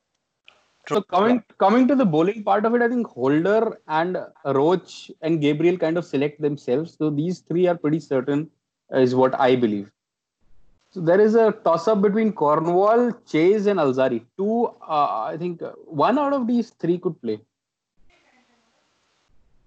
So 0.88 1.00
coming 1.02 1.44
coming 1.58 1.86
to 1.86 1.94
the 1.94 2.04
bowling 2.04 2.42
part 2.42 2.66
of 2.66 2.74
it, 2.74 2.82
I 2.82 2.88
think 2.88 3.06
Holder 3.06 3.80
and 3.86 4.18
Roach 4.44 5.10
and 5.22 5.40
Gabriel 5.40 5.78
kind 5.78 5.96
of 5.96 6.04
select 6.04 6.40
themselves. 6.40 6.96
So 6.98 7.10
these 7.10 7.40
three 7.40 7.68
are 7.68 7.76
pretty 7.76 8.00
certain, 8.00 8.50
is 8.90 9.14
what 9.14 9.38
I 9.38 9.54
believe. 9.54 9.90
So 10.94 11.00
there 11.00 11.20
is 11.20 11.34
a 11.34 11.50
toss 11.50 11.88
up 11.88 12.02
between 12.02 12.32
Cornwall, 12.32 13.10
Chase, 13.26 13.66
and 13.66 13.80
Alzarri. 13.80 14.24
Two, 14.38 14.66
uh, 14.88 15.24
I 15.24 15.36
think 15.36 15.60
uh, 15.60 15.72
one 15.86 16.20
out 16.20 16.32
of 16.32 16.46
these 16.46 16.70
three 16.70 16.98
could 16.98 17.20
play. 17.20 17.40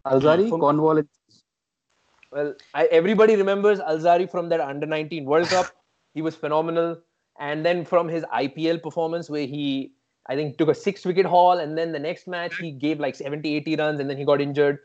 Alzarri, 0.05 0.47
From- 0.47 0.61
Cornwall. 0.61 1.03
Well, 2.31 2.55
I, 2.73 2.85
everybody 2.85 3.35
remembers 3.35 3.79
Alzarri 3.79 4.31
from 4.31 4.47
that 4.49 4.61
under 4.61 4.85
19 4.87 5.25
World 5.25 5.47
Cup. 5.55 5.65
He 6.13 6.21
was 6.21 6.33
phenomenal. 6.33 6.97
And 7.41 7.65
then 7.65 7.83
from 7.83 8.07
his 8.07 8.23
IPL 8.33 8.81
performance, 8.81 9.29
where 9.29 9.45
he, 9.45 9.91
I 10.27 10.35
think, 10.37 10.57
took 10.57 10.69
a 10.69 10.73
six 10.73 11.03
wicket 11.03 11.25
haul, 11.25 11.59
and 11.59 11.77
then 11.77 11.91
the 11.91 11.99
next 11.99 12.27
match 12.29 12.55
he 12.55 12.71
gave 12.71 13.01
like 13.01 13.15
70, 13.15 13.53
80 13.53 13.75
runs, 13.75 13.99
and 13.99 14.09
then 14.09 14.15
he 14.17 14.23
got 14.23 14.39
injured. 14.39 14.79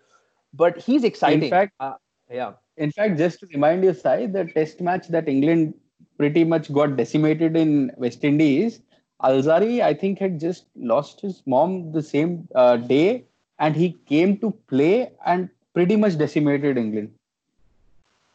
But 0.52 0.76
he's 0.76 1.04
exciting. 1.04 1.44
In 1.44 1.50
fact- 1.50 1.74
uh, 1.78 1.94
yeah. 2.28 2.54
In 2.78 2.90
fact, 2.90 3.16
just 3.16 3.38
to 3.40 3.46
remind 3.46 3.84
you, 3.84 3.94
Sai, 3.94 4.26
the 4.26 4.46
test 4.46 4.80
match 4.80 5.06
that 5.08 5.28
England 5.28 5.74
pretty 6.18 6.44
much 6.44 6.72
got 6.72 6.96
decimated 6.96 7.56
in 7.56 7.92
West 7.96 8.24
Indies, 8.24 8.80
Alzarri, 9.22 9.82
I 9.82 9.94
think, 9.94 10.18
had 10.18 10.40
just 10.40 10.66
lost 10.76 11.20
his 11.20 11.42
mom 11.46 11.92
the 11.92 12.02
same 12.02 12.48
uh, 12.54 12.76
day, 12.76 13.24
and 13.58 13.76
he 13.76 13.92
came 14.06 14.38
to 14.38 14.50
play 14.68 15.12
and 15.24 15.48
pretty 15.74 15.96
much 15.96 16.18
decimated 16.18 16.76
England. 16.76 17.12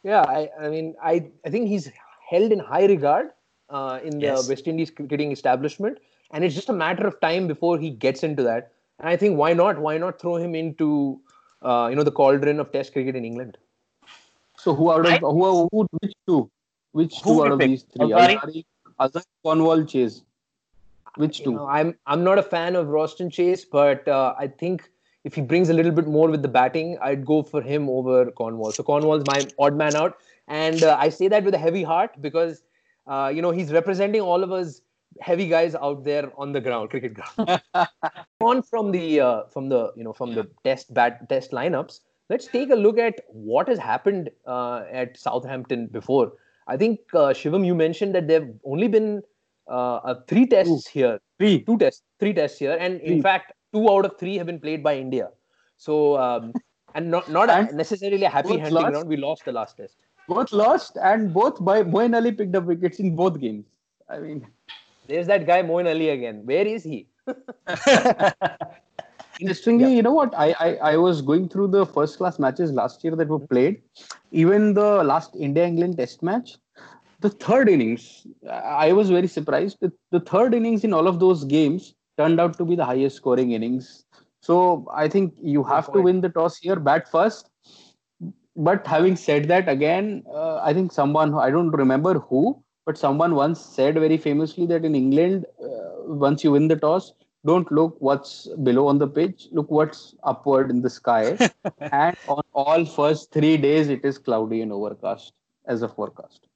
Yeah, 0.02 0.22
I, 0.22 0.50
I 0.60 0.68
mean, 0.68 0.94
I, 1.02 1.26
I 1.44 1.50
think 1.50 1.68
he's 1.68 1.90
held 2.28 2.52
in 2.52 2.58
high 2.58 2.86
regard 2.86 3.30
uh, 3.68 4.00
in 4.02 4.18
the 4.18 4.26
Yes. 4.26 4.48
West 4.48 4.66
Indies 4.66 4.90
cricketing 4.90 5.32
establishment, 5.32 5.98
and 6.30 6.44
it's 6.44 6.54
just 6.54 6.68
a 6.68 6.72
matter 6.72 7.06
of 7.06 7.20
time 7.20 7.46
before 7.46 7.78
he 7.78 7.90
gets 7.90 8.22
into 8.22 8.42
that. 8.44 8.72
And 8.98 9.08
I 9.08 9.16
think 9.16 9.36
why 9.36 9.52
not? 9.52 9.78
Why 9.78 9.98
not 9.98 10.20
throw 10.20 10.36
him 10.36 10.54
into, 10.54 11.20
uh, 11.62 11.88
you 11.90 11.96
know, 11.96 12.02
the 12.02 12.12
cauldron 12.12 12.60
of 12.60 12.72
Test 12.72 12.92
cricket 12.92 13.14
in 13.14 13.24
England? 13.24 13.58
So, 14.56 14.74
who 14.74 14.90
out 14.90 15.06
of 15.06 15.12
I- 15.12 15.18
who, 15.18 15.68
who 15.70 15.86
which 16.00 16.12
two? 16.26 16.50
Which 16.98 17.20
Who 17.20 17.30
two 17.30 17.36
would 17.38 17.46
out 17.46 17.52
of 17.52 17.58
pick? 17.60 17.68
these 17.70 17.82
three? 17.84 18.10
Alzarri? 18.10 18.36
Alzarri, 18.36 18.64
Alzarri, 19.00 19.24
Cornwall, 19.44 19.84
Chase. 19.84 20.22
Which 21.16 21.40
You 21.40 21.44
two? 21.46 21.52
know, 21.52 21.66
I'm 21.66 21.94
I'm 22.06 22.24
not 22.24 22.38
a 22.38 22.42
fan 22.42 22.76
of 22.76 22.88
Roston 22.88 23.32
Chase, 23.32 23.64
but 23.64 24.08
uh, 24.08 24.34
I 24.38 24.48
think 24.48 24.88
if 25.24 25.34
he 25.34 25.42
brings 25.42 25.68
a 25.68 25.74
little 25.74 25.92
bit 25.92 26.06
more 26.06 26.28
with 26.28 26.42
the 26.42 26.48
batting, 26.48 26.96
I'd 27.02 27.24
go 27.24 27.42
for 27.42 27.60
him 27.60 27.88
over 27.88 28.30
Cornwall. 28.30 28.72
So 28.72 28.82
Cornwall's 28.82 29.24
my 29.26 29.46
odd 29.58 29.76
man 29.76 29.96
out, 29.96 30.18
and 30.48 30.82
uh, 30.82 30.96
I 30.98 31.08
say 31.08 31.28
that 31.28 31.44
with 31.44 31.54
a 31.54 31.58
heavy 31.58 31.82
heart 31.82 32.20
because 32.20 32.62
uh, 33.06 33.30
you 33.34 33.42
know 33.42 33.50
he's 33.50 33.72
representing 33.72 34.20
all 34.20 34.42
of 34.48 34.52
us 34.58 34.80
heavy 35.20 35.48
guys 35.48 35.74
out 35.74 36.02
there 36.04 36.32
on 36.36 36.52
the 36.52 36.60
ground, 36.60 36.90
cricket 36.90 37.14
ground. 37.14 37.60
on 38.40 38.62
from 38.62 38.90
the 38.90 39.20
uh, 39.20 39.44
from 39.54 39.68
the 39.68 39.92
you 39.96 40.04
know 40.04 40.12
from 40.12 40.34
the 40.34 40.48
test 40.64 40.92
bat 40.94 41.28
test 41.28 41.52
lineups, 41.52 42.00
let's 42.28 42.46
take 42.58 42.70
a 42.70 42.80
look 42.88 42.98
at 42.98 43.24
what 43.28 43.68
has 43.68 43.78
happened 43.78 44.30
uh, 44.46 44.84
at 44.90 45.16
Southampton 45.16 45.86
before. 45.86 46.32
I 46.68 46.76
think 46.76 47.00
uh, 47.14 47.32
Shivam, 47.32 47.64
you 47.66 47.74
mentioned 47.74 48.14
that 48.14 48.28
there've 48.28 48.50
only 48.64 48.88
been 48.88 49.22
uh, 49.68 50.14
three 50.28 50.46
tests 50.46 50.86
here 50.86 51.18
Three. 51.38 51.62
two 51.64 51.78
tests, 51.78 52.02
three 52.20 52.32
tests 52.34 52.58
here, 52.58 52.76
and 52.78 53.00
in 53.00 53.22
fact, 53.22 53.52
two 53.72 53.88
out 53.90 54.04
of 54.04 54.18
three 54.18 54.36
have 54.36 54.46
been 54.46 54.60
played 54.60 54.82
by 54.82 54.96
India. 54.96 55.30
So, 55.76 56.16
um, 56.18 56.52
and 56.94 57.10
not 57.10 57.30
not 57.30 57.50
And 57.50 57.72
necessarily 57.76 58.24
a 58.24 58.30
happy 58.30 58.58
hunting 58.58 58.74
lost? 58.74 58.90
ground. 58.92 59.08
We 59.08 59.16
lost 59.16 59.44
the 59.44 59.52
last 59.52 59.76
test. 59.76 59.96
Both 60.28 60.52
lost, 60.52 60.98
and 61.02 61.32
both 61.32 61.64
by 61.64 61.82
Moeen 61.82 62.14
Ali 62.14 62.32
picked 62.32 62.54
up 62.54 62.64
wickets 62.64 62.98
in 63.00 63.16
both 63.16 63.40
games. 63.40 63.64
I 64.08 64.18
mean, 64.18 64.46
There's 65.06 65.26
that 65.26 65.46
guy 65.46 65.62
Moeen 65.62 65.88
Ali 65.88 66.10
again. 66.10 66.44
Where 66.44 66.66
is 66.66 66.84
he? 66.84 67.06
Interestingly, 69.40 69.94
you 69.94 70.02
know 70.02 70.12
what? 70.12 70.34
I, 70.36 70.54
I 70.58 70.74
I 70.92 70.96
was 70.96 71.22
going 71.22 71.48
through 71.48 71.68
the 71.68 71.86
first 71.86 72.18
class 72.18 72.38
matches 72.38 72.72
last 72.72 73.04
year 73.04 73.14
that 73.16 73.28
were 73.28 73.38
played. 73.38 73.82
Even 74.32 74.74
the 74.74 75.04
last 75.04 75.36
India 75.36 75.64
England 75.64 75.96
Test 75.96 76.22
match, 76.22 76.56
the 77.20 77.30
third 77.30 77.68
innings, 77.68 78.26
I 78.50 78.92
was 78.92 79.10
very 79.10 79.28
surprised. 79.28 79.78
The, 79.80 79.92
the 80.10 80.20
third 80.20 80.54
innings 80.54 80.84
in 80.84 80.92
all 80.92 81.06
of 81.06 81.20
those 81.20 81.44
games 81.44 81.94
turned 82.16 82.40
out 82.40 82.58
to 82.58 82.64
be 82.64 82.74
the 82.74 82.84
highest 82.84 83.16
scoring 83.16 83.52
innings. 83.52 84.04
So 84.40 84.86
I 84.92 85.08
think 85.08 85.34
you 85.40 85.62
have 85.64 85.86
to 85.86 85.92
point. 85.92 86.04
win 86.04 86.20
the 86.20 86.30
toss 86.30 86.58
here, 86.58 86.76
bat 86.76 87.08
first. 87.10 87.50
But 88.56 88.86
having 88.86 89.14
said 89.16 89.46
that, 89.48 89.68
again, 89.68 90.24
uh, 90.32 90.56
I 90.56 90.72
think 90.74 90.92
someone 90.92 91.34
I 91.34 91.50
don't 91.50 91.70
remember 91.70 92.14
who, 92.14 92.60
but 92.86 92.98
someone 92.98 93.36
once 93.36 93.60
said 93.60 93.94
very 93.94 94.16
famously 94.16 94.66
that 94.66 94.84
in 94.84 94.96
England, 94.96 95.46
uh, 95.62 95.90
once 96.06 96.42
you 96.42 96.52
win 96.52 96.66
the 96.66 96.76
toss, 96.76 97.12
don't 97.46 97.70
look 97.70 97.96
what's 98.00 98.48
below 98.62 98.88
on 98.88 98.98
the 98.98 99.06
pitch. 99.06 99.48
Look 99.52 99.70
what's 99.70 100.14
upward 100.22 100.70
in 100.70 100.82
the 100.82 100.90
sky. 100.90 101.36
and 101.80 102.16
on 102.26 102.42
all 102.52 102.84
first 102.84 103.32
three 103.32 103.56
days, 103.56 103.88
it 103.88 104.04
is 104.04 104.18
cloudy 104.18 104.60
and 104.60 104.72
overcast 104.72 105.32
as 105.66 105.82
a 105.82 105.88
forecast. 105.88 106.46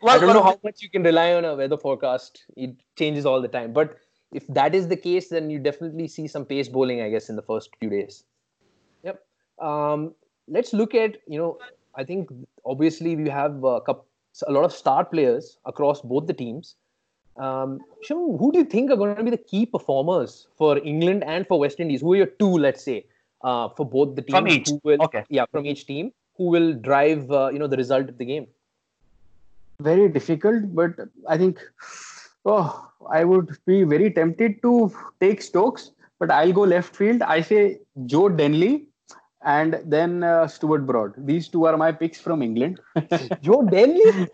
Well, 0.00 0.14
I 0.14 0.18
don't 0.18 0.34
know 0.34 0.42
how 0.42 0.58
much 0.64 0.82
you 0.82 0.88
can 0.88 1.02
rely 1.02 1.34
on 1.34 1.44
a 1.44 1.54
weather 1.54 1.76
forecast. 1.76 2.44
It 2.56 2.74
changes 2.96 3.26
all 3.26 3.42
the 3.42 3.48
time. 3.48 3.72
But 3.72 3.98
if 4.32 4.46
that 4.48 4.74
is 4.74 4.88
the 4.88 4.96
case, 4.96 5.28
then 5.28 5.50
you 5.50 5.58
definitely 5.58 6.08
see 6.08 6.26
some 6.26 6.44
pace 6.44 6.68
bowling, 6.68 7.02
I 7.02 7.10
guess, 7.10 7.28
in 7.28 7.36
the 7.36 7.42
first 7.42 7.70
few 7.80 7.90
days. 7.90 8.24
Yep. 9.02 9.22
Um, 9.58 10.14
let's 10.48 10.72
look 10.72 10.94
at, 10.94 11.18
you 11.26 11.38
know, 11.38 11.58
I 11.94 12.04
think 12.04 12.30
obviously 12.64 13.16
we 13.16 13.28
have 13.28 13.62
a, 13.64 13.80
coup 13.80 14.02
a 14.46 14.52
lot 14.52 14.64
of 14.64 14.72
star 14.72 15.04
players 15.04 15.58
across 15.66 16.00
both 16.00 16.26
the 16.26 16.32
teams. 16.32 16.76
Um, 17.36 17.80
Shivam, 18.06 18.38
who 18.38 18.52
do 18.52 18.58
you 18.58 18.64
think 18.64 18.90
are 18.90 18.96
going 18.96 19.16
to 19.16 19.22
be 19.22 19.30
the 19.30 19.38
key 19.38 19.66
performers 19.66 20.48
for 20.56 20.78
England 20.78 21.24
and 21.24 21.46
for 21.46 21.58
West 21.58 21.80
Indies? 21.80 22.00
Who 22.00 22.12
are 22.12 22.16
your 22.16 22.26
two, 22.26 22.58
let's 22.58 22.82
say, 22.82 23.06
uh, 23.42 23.68
for 23.68 23.86
both 23.86 24.16
the 24.16 24.22
teams? 24.22 24.38
From 24.38 24.48
each. 24.48 24.68
Who 24.68 24.80
will, 24.84 25.02
Okay. 25.02 25.24
Yeah, 25.28 25.46
from 25.50 25.66
each 25.66 25.86
team. 25.86 26.12
Who 26.36 26.44
will 26.44 26.74
drive, 26.74 27.30
uh, 27.30 27.50
you 27.52 27.58
know, 27.58 27.66
the 27.66 27.76
result 27.76 28.08
of 28.08 28.18
the 28.18 28.24
game? 28.24 28.46
Very 29.80 30.08
difficult, 30.08 30.74
but 30.74 30.92
I 31.28 31.38
think 31.38 31.58
oh, 32.44 32.90
I 33.10 33.24
would 33.24 33.56
be 33.66 33.84
very 33.84 34.10
tempted 34.10 34.62
to 34.62 34.92
take 35.20 35.42
Stokes, 35.42 35.92
but 36.18 36.30
I'll 36.30 36.52
go 36.52 36.62
left 36.62 36.94
field. 36.96 37.22
I 37.22 37.40
say 37.40 37.80
Joe 38.06 38.28
Denley 38.28 38.86
and 39.44 39.80
then 39.84 40.22
uh, 40.22 40.46
Stuart 40.46 40.86
Broad. 40.86 41.14
These 41.16 41.48
two 41.48 41.66
are 41.66 41.76
my 41.76 41.92
picks 41.92 42.20
from 42.20 42.42
England. 42.42 42.80
Joe 43.42 43.62
Denley? 43.62 44.28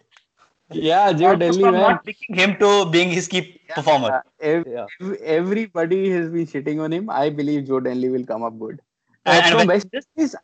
Yeah, 0.73 1.13
Joe 1.13 1.31
Almost 1.31 1.41
Denley, 1.41 1.63
from 1.63 1.73
man. 1.75 1.81
not 1.83 2.05
picking 2.05 2.35
him 2.35 2.57
to 2.59 2.87
being 2.91 3.11
his 3.11 3.29
key 3.29 3.61
performer. 3.75 4.09
Uh, 4.15 4.21
ev- 4.41 4.67
Yeah. 4.67 4.87
everybody 5.23 6.11
has 6.11 6.29
been 6.29 6.47
shitting 6.47 6.81
on 6.83 6.93
him. 6.93 7.09
I 7.09 7.31
believe 7.31 7.67
Joe 7.67 7.79
Denley 7.81 8.09
will 8.09 8.27
come 8.27 8.43
up 8.43 8.59
good. 8.59 8.81
And- 9.25 9.39
Uh, 9.39 9.43
and 9.47 9.59
from 9.59 9.69
West 9.69 9.89
Indies, 9.93 10.35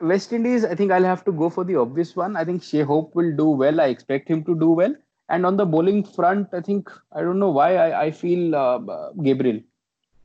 West 0.00 0.32
Indies, 0.32 0.64
I 0.64 0.74
think 0.76 0.92
I'll 0.92 1.04
have 1.04 1.24
to 1.24 1.32
go 1.32 1.48
for 1.50 1.64
the 1.64 1.76
obvious 1.76 2.14
one. 2.14 2.36
I 2.36 2.44
think 2.44 2.62
Shai 2.62 2.82
Hope 2.82 3.14
will 3.14 3.34
do 3.34 3.48
well. 3.64 3.80
I 3.80 3.86
expect 3.86 4.28
him 4.28 4.44
to 4.44 4.54
do 4.54 4.70
well. 4.70 4.94
And 5.28 5.46
on 5.46 5.56
the 5.56 5.66
bowling 5.66 6.04
front, 6.04 6.48
I 6.52 6.60
think 6.60 6.90
I 7.12 7.22
don't 7.22 7.38
know 7.38 7.50
why 7.50 7.76
I, 7.76 8.02
I 8.06 8.10
feel 8.10 8.54
uh, 8.54 8.78
uh, 8.96 9.10
Gabriel. 9.22 9.60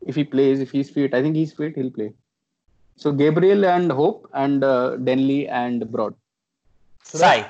If 0.05 0.15
he 0.15 0.23
plays, 0.23 0.59
if 0.59 0.71
he's 0.71 0.89
fit, 0.89 1.13
I 1.13 1.21
think 1.21 1.35
he's 1.35 1.53
fit. 1.53 1.75
He'll 1.75 1.91
play. 1.91 2.13
So 2.97 3.12
Gabriel 3.12 3.65
and 3.65 3.91
Hope 3.91 4.29
and 4.33 4.63
uh, 4.63 4.97
Denley 4.97 5.47
and 5.47 5.89
Broad. 5.91 6.13
Sai. 7.03 7.45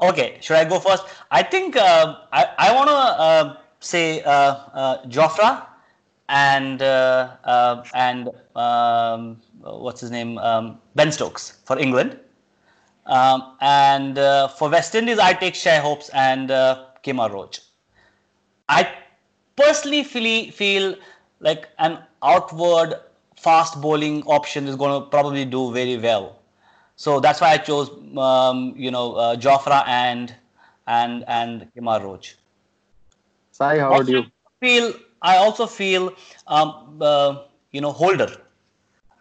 Okay, 0.00 0.38
should 0.40 0.56
I 0.56 0.64
go 0.64 0.80
first? 0.80 1.04
I 1.30 1.42
think 1.42 1.76
uh, 1.76 2.16
I, 2.32 2.48
I 2.58 2.74
want 2.74 2.88
to 2.88 2.94
uh, 2.96 3.56
say 3.80 4.22
uh, 4.22 4.98
Jofra 5.06 5.66
and 6.28 6.82
uh, 6.82 7.36
uh, 7.44 7.84
and 7.94 8.28
um, 8.56 9.40
what's 9.60 10.00
his 10.00 10.10
name 10.10 10.38
um, 10.38 10.78
Ben 10.96 11.12
Stokes 11.12 11.60
for 11.64 11.78
England, 11.78 12.18
um, 13.06 13.56
and 13.60 14.18
uh, 14.18 14.48
for 14.48 14.68
West 14.68 14.94
Indies 14.94 15.18
I 15.18 15.32
take 15.32 15.54
Shai 15.54 15.76
Hopes 15.76 16.08
and 16.10 16.50
uh, 16.50 16.86
Kemar 17.04 17.30
Roach. 17.32 17.60
I 18.68 18.90
personally 19.56 20.02
feel 20.02 20.50
feel 20.50 20.96
like 21.40 21.68
an 21.78 21.98
outward 22.22 22.94
fast 23.36 23.80
bowling 23.80 24.22
option 24.24 24.66
is 24.66 24.74
going 24.76 25.00
to 25.02 25.08
probably 25.08 25.44
do 25.44 25.72
very 25.72 25.98
well. 25.98 26.40
So 27.04 27.20
that's 27.20 27.40
why 27.42 27.50
I 27.54 27.58
chose, 27.58 27.88
um, 28.16 28.72
you 28.84 28.90
know, 28.90 29.06
uh, 29.22 29.36
Jofra 29.36 29.80
and 29.86 30.34
and 30.86 31.24
and 31.38 31.66
Kemar 31.74 32.02
Roach. 32.02 32.36
Sai, 33.58 33.78
how 33.78 33.90
would 33.90 34.06
Also 34.06 34.12
you? 34.12 34.22
feel 34.62 34.86
I 35.30 35.34
also 35.36 35.66
feel, 35.66 36.06
um, 36.46 36.70
uh, 37.00 37.42
you 37.72 37.82
know, 37.82 37.92
Holder, 37.92 38.30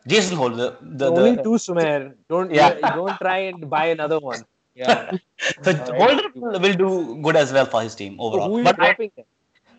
Jason 0.07 0.37
Holder. 0.37 0.69
The, 1.01 1.11
Only 1.11 1.35
the, 1.35 1.43
two, 1.43 1.57
Sumer. 1.57 2.15
Don't 2.29 2.55
Yeah. 2.59 2.71
yeah. 2.79 2.95
don't 2.99 3.19
try 3.25 3.37
and 3.51 3.69
buy 3.75 3.85
another 3.97 4.19
one. 4.29 4.45
Yeah. 4.75 5.17
so 5.65 5.73
Alright. 5.73 6.01
Holder 6.01 6.29
will, 6.35 6.59
will 6.65 6.79
do 6.85 6.89
good 7.27 7.35
as 7.43 7.51
well 7.51 7.69
for 7.75 7.83
his 7.83 7.95
team 7.95 8.15
So 8.15 8.27
overall. 8.29 8.49
who 8.57 8.63
but 8.63 8.81
I, 8.89 8.95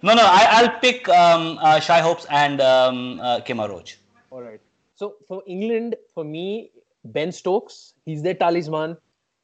no, 0.02 0.14
no, 0.20 0.22
I, 0.22 0.44
I'll 0.58 0.74
pick 0.86 1.08
um, 1.08 1.58
uh, 1.58 1.80
Shai 1.80 2.00
Hopes 2.00 2.26
and 2.44 2.60
um, 2.60 3.20
uh, 3.20 3.40
Kemar 3.40 3.70
Roach. 3.70 3.98
All 4.30 4.42
right. 4.42 4.60
So 4.94 5.14
for 5.26 5.42
England, 5.46 5.96
for 6.14 6.22
me, 6.22 6.70
Ben 7.04 7.32
Stokes, 7.32 7.94
he's 8.04 8.22
their 8.22 8.34
talisman, 8.34 8.96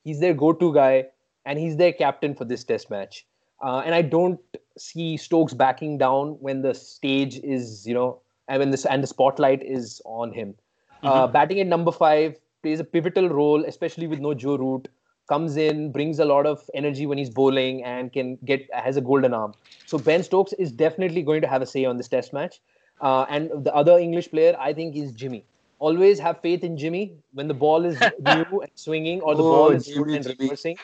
he's 0.05 0.21
their 0.21 0.35
go-to 0.35 0.73
guy, 0.73 1.07
and 1.45 1.59
he's 1.59 1.77
their 1.77 1.93
captain 1.93 2.35
for 2.35 2.45
this 2.45 2.65
Test 2.65 2.91
match. 2.91 3.27
Uh, 3.63 3.83
and 3.85 3.95
I 3.95 4.03
don't 4.03 4.41
see 4.79 5.17
Stokes 5.17 5.53
backing 5.53 5.99
down 5.99 6.39
when 6.41 6.63
the 6.63 6.75
stage 6.75 7.39
is, 7.43 7.87
you 7.87 7.95
know, 7.95 8.21
and 8.49 8.61
when 8.61 8.71
this 8.71 8.87
and 8.87 9.03
the 9.03 9.07
spotlight 9.07 9.63
is 9.63 10.01
on 10.05 10.33
him. 10.33 10.55
Uh, 11.03 11.27
batting 11.27 11.61
at 11.61 11.67
number 11.67 11.93
five 11.93 12.39
plays 12.63 12.81
a 12.81 12.85
pivotal 12.85 13.29
role, 13.29 13.65
especially 13.65 14.07
with 14.07 14.19
no 14.21 14.35
Joe 14.35 14.57
Root. 14.57 14.89
Comes 15.29 15.57
in, 15.57 15.93
brings 15.93 16.19
a 16.19 16.25
lot 16.25 16.45
of 16.45 16.69
energy 16.75 17.07
when 17.07 17.17
he's 17.17 17.31
bowling, 17.31 17.85
and 17.85 18.13
can 18.13 18.37
get 18.45 18.69
has 18.73 18.97
a 18.97 19.01
golden 19.01 19.33
arm. 19.33 19.55
So 19.87 19.99
Ben 19.99 20.23
Stokes 20.23 20.53
is 20.55 20.73
definitely 20.73 21.23
going 21.23 21.41
to 21.43 21.47
have 21.47 21.63
a 21.63 21.67
say 21.67 21.85
on 21.85 21.97
this 21.97 22.09
Test 22.09 22.33
match. 22.33 22.61
Uh, 23.01 23.25
and 23.31 23.51
the 23.65 23.75
other 23.75 23.99
English 23.99 24.31
player, 24.31 24.57
I 24.59 24.73
think, 24.73 24.97
is 24.97 25.13
Jimmy. 25.13 25.45
Always 25.81 26.19
have 26.21 26.41
faith 26.41 26.63
in 26.63 26.77
Jimmy 26.77 27.15
when 27.33 27.49
the 27.49 27.55
ball 27.55 27.85
is 27.85 27.99
new 28.21 28.61
and 28.61 28.71
swinging, 28.75 29.21
or 29.23 29.35
the 29.35 29.43
Oh, 29.43 29.51
ball 29.51 29.71
is 29.71 29.87
good 29.87 29.95
Jimmy, 30.07 30.17
and 30.17 30.27
reversing. 30.39 30.77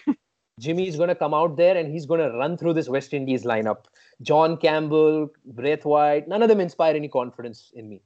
Jimmy 0.58 0.88
is 0.88 0.96
going 0.96 1.10
to 1.10 1.14
come 1.14 1.34
out 1.34 1.56
there 1.56 1.76
and 1.76 1.92
he's 1.92 2.06
going 2.06 2.20
to 2.20 2.30
run 2.38 2.56
through 2.56 2.72
this 2.72 2.88
West 2.88 3.12
Indies 3.12 3.44
lineup. 3.44 3.84
John 4.22 4.56
Campbell, 4.56 5.30
Brathwaite, 5.54 6.26
none 6.28 6.42
of 6.42 6.48
them 6.48 6.60
inspire 6.60 6.96
any 6.96 7.08
confidence 7.08 7.72
in 7.74 7.90
me. 7.90 8.00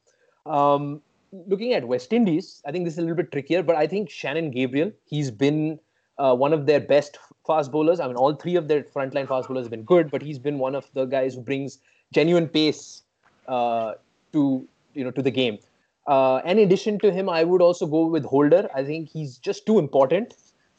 Um, 0.46 1.00
looking 1.32 1.74
at 1.74 1.86
West 1.86 2.12
Indies, 2.12 2.60
I 2.66 2.72
think 2.72 2.84
this 2.86 2.94
is 2.94 2.98
a 2.98 3.02
little 3.02 3.16
bit 3.16 3.30
trickier, 3.30 3.62
but 3.62 3.76
I 3.76 3.86
think 3.86 4.10
Shannon 4.10 4.50
Gabriel, 4.50 4.90
he's 5.04 5.30
been 5.30 5.78
uh, 6.18 6.34
one 6.34 6.52
of 6.52 6.66
their 6.66 6.80
best 6.80 7.18
fast 7.46 7.70
bowlers. 7.70 8.00
I 8.00 8.08
mean, 8.08 8.16
all 8.16 8.34
three 8.34 8.56
of 8.56 8.66
their 8.66 8.82
frontline 8.82 9.28
fast 9.28 9.46
bowlers 9.46 9.64
have 9.66 9.70
been 9.70 9.84
good, 9.84 10.10
but 10.10 10.22
he's 10.22 10.40
been 10.40 10.58
one 10.58 10.74
of 10.74 10.90
the 10.94 11.04
guys 11.04 11.34
who 11.36 11.42
brings 11.42 11.78
genuine 12.12 12.48
pace 12.48 13.02
uh, 13.46 13.92
to 14.32 14.66
you 14.94 15.04
know 15.04 15.12
to 15.12 15.22
the 15.22 15.30
game. 15.30 15.58
Uh, 16.06 16.40
in 16.44 16.58
addition 16.58 16.98
to 17.00 17.12
him, 17.12 17.28
I 17.28 17.44
would 17.44 17.62
also 17.62 17.86
go 17.86 18.06
with 18.06 18.24
Holder. 18.24 18.68
I 18.74 18.84
think 18.84 19.08
he's 19.08 19.38
just 19.38 19.66
too 19.66 19.78
important 19.78 20.34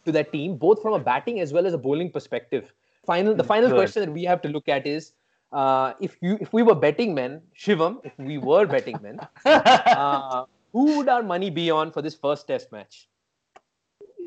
to 0.05 0.11
that 0.11 0.31
team, 0.31 0.57
both 0.57 0.81
from 0.81 0.93
a 0.93 0.99
batting 0.99 1.39
as 1.39 1.53
well 1.53 1.65
as 1.65 1.73
a 1.73 1.77
bowling 1.77 2.11
perspective. 2.11 2.73
Final, 3.05 3.35
the 3.35 3.43
final 3.43 3.69
Good. 3.69 3.75
question 3.75 4.05
that 4.05 4.11
we 4.11 4.23
have 4.23 4.41
to 4.41 4.49
look 4.49 4.67
at 4.67 4.85
is 4.85 5.13
uh, 5.51 5.93
if 5.99 6.17
you 6.21 6.37
if 6.39 6.53
we 6.53 6.63
were 6.63 6.75
betting 6.75 7.13
men, 7.13 7.41
Shivam, 7.57 7.99
if 8.03 8.17
we 8.17 8.37
were 8.37 8.65
betting 8.65 8.97
men, 9.01 9.19
uh, 9.45 10.45
who 10.71 10.97
would 10.97 11.09
our 11.09 11.23
money 11.23 11.49
be 11.49 11.69
on 11.69 11.91
for 11.91 12.01
this 12.01 12.15
first 12.15 12.47
Test 12.47 12.71
match? 12.71 13.07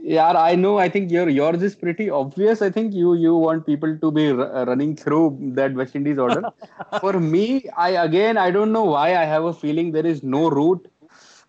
Yeah, 0.07 0.33
I 0.33 0.55
know. 0.55 0.79
I 0.79 0.89
think 0.91 1.11
your 1.11 1.29
yours 1.31 1.63
is 1.63 1.75
pretty 1.75 2.11
obvious. 2.11 2.61
I 2.63 2.71
think 2.71 2.93
you 2.95 3.15
you 3.15 3.35
want 3.37 3.65
people 3.67 3.97
to 4.03 4.11
be 4.19 4.25
r- 4.31 4.65
running 4.71 4.95
through 4.97 5.23
that 5.61 5.75
West 5.75 5.97
Indies 5.97 6.19
order. 6.19 6.43
For 7.01 7.13
me, 7.21 7.47
I 7.77 7.91
again 8.05 8.37
I 8.37 8.51
don't 8.51 8.73
know 8.73 8.85
why 8.85 9.07
I 9.23 9.25
have 9.25 9.45
a 9.45 9.55
feeling 9.63 9.93
there 9.93 10.07
is 10.15 10.23
no 10.23 10.51
Root. 10.51 10.91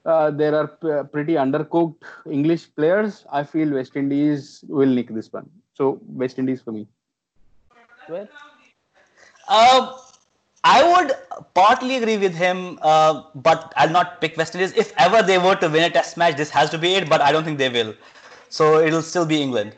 Uh, 0.06 0.32
there 0.32 0.56
are 0.56 0.68
p- 0.68 1.04
pretty 1.12 1.34
undercooked 1.34 2.04
English 2.40 2.68
players. 2.76 3.26
I 3.32 3.44
feel 3.44 3.74
West 3.80 3.96
Indies 3.98 4.64
will 4.70 4.96
nick 5.00 5.14
this 5.14 5.32
one. 5.34 5.50
So 5.74 6.00
West 6.24 6.40
Indies 6.40 6.62
for 6.62 6.72
me. 6.72 6.88
Well, 8.10 8.28
Uh, 9.48 9.98
I 10.64 10.82
would 10.92 11.12
partly 11.54 11.98
agree 11.98 12.18
with 12.18 12.34
him, 12.36 12.80
uh, 12.82 13.24
but 13.36 13.74
I'll 13.78 13.90
not 13.90 14.20
pick 14.22 14.38
West 14.38 14.56
Indies. 14.56 14.74
If 14.76 14.94
ever 14.98 15.22
they 15.22 15.38
were 15.38 15.56
to 15.56 15.70
win 15.70 15.84
a 15.84 15.90
Test 15.90 16.18
match, 16.18 16.36
this 16.38 16.50
has 16.52 16.70
to 16.72 16.78
be 16.78 16.96
it. 16.96 17.10
But 17.10 17.22
I 17.22 17.32
don't 17.32 17.44
think 17.44 17.60
they 17.60 17.70
will. 17.70 17.94
So 18.50 18.80
it'll 18.80 19.02
still 19.02 19.26
be 19.26 19.42
England. 19.42 19.76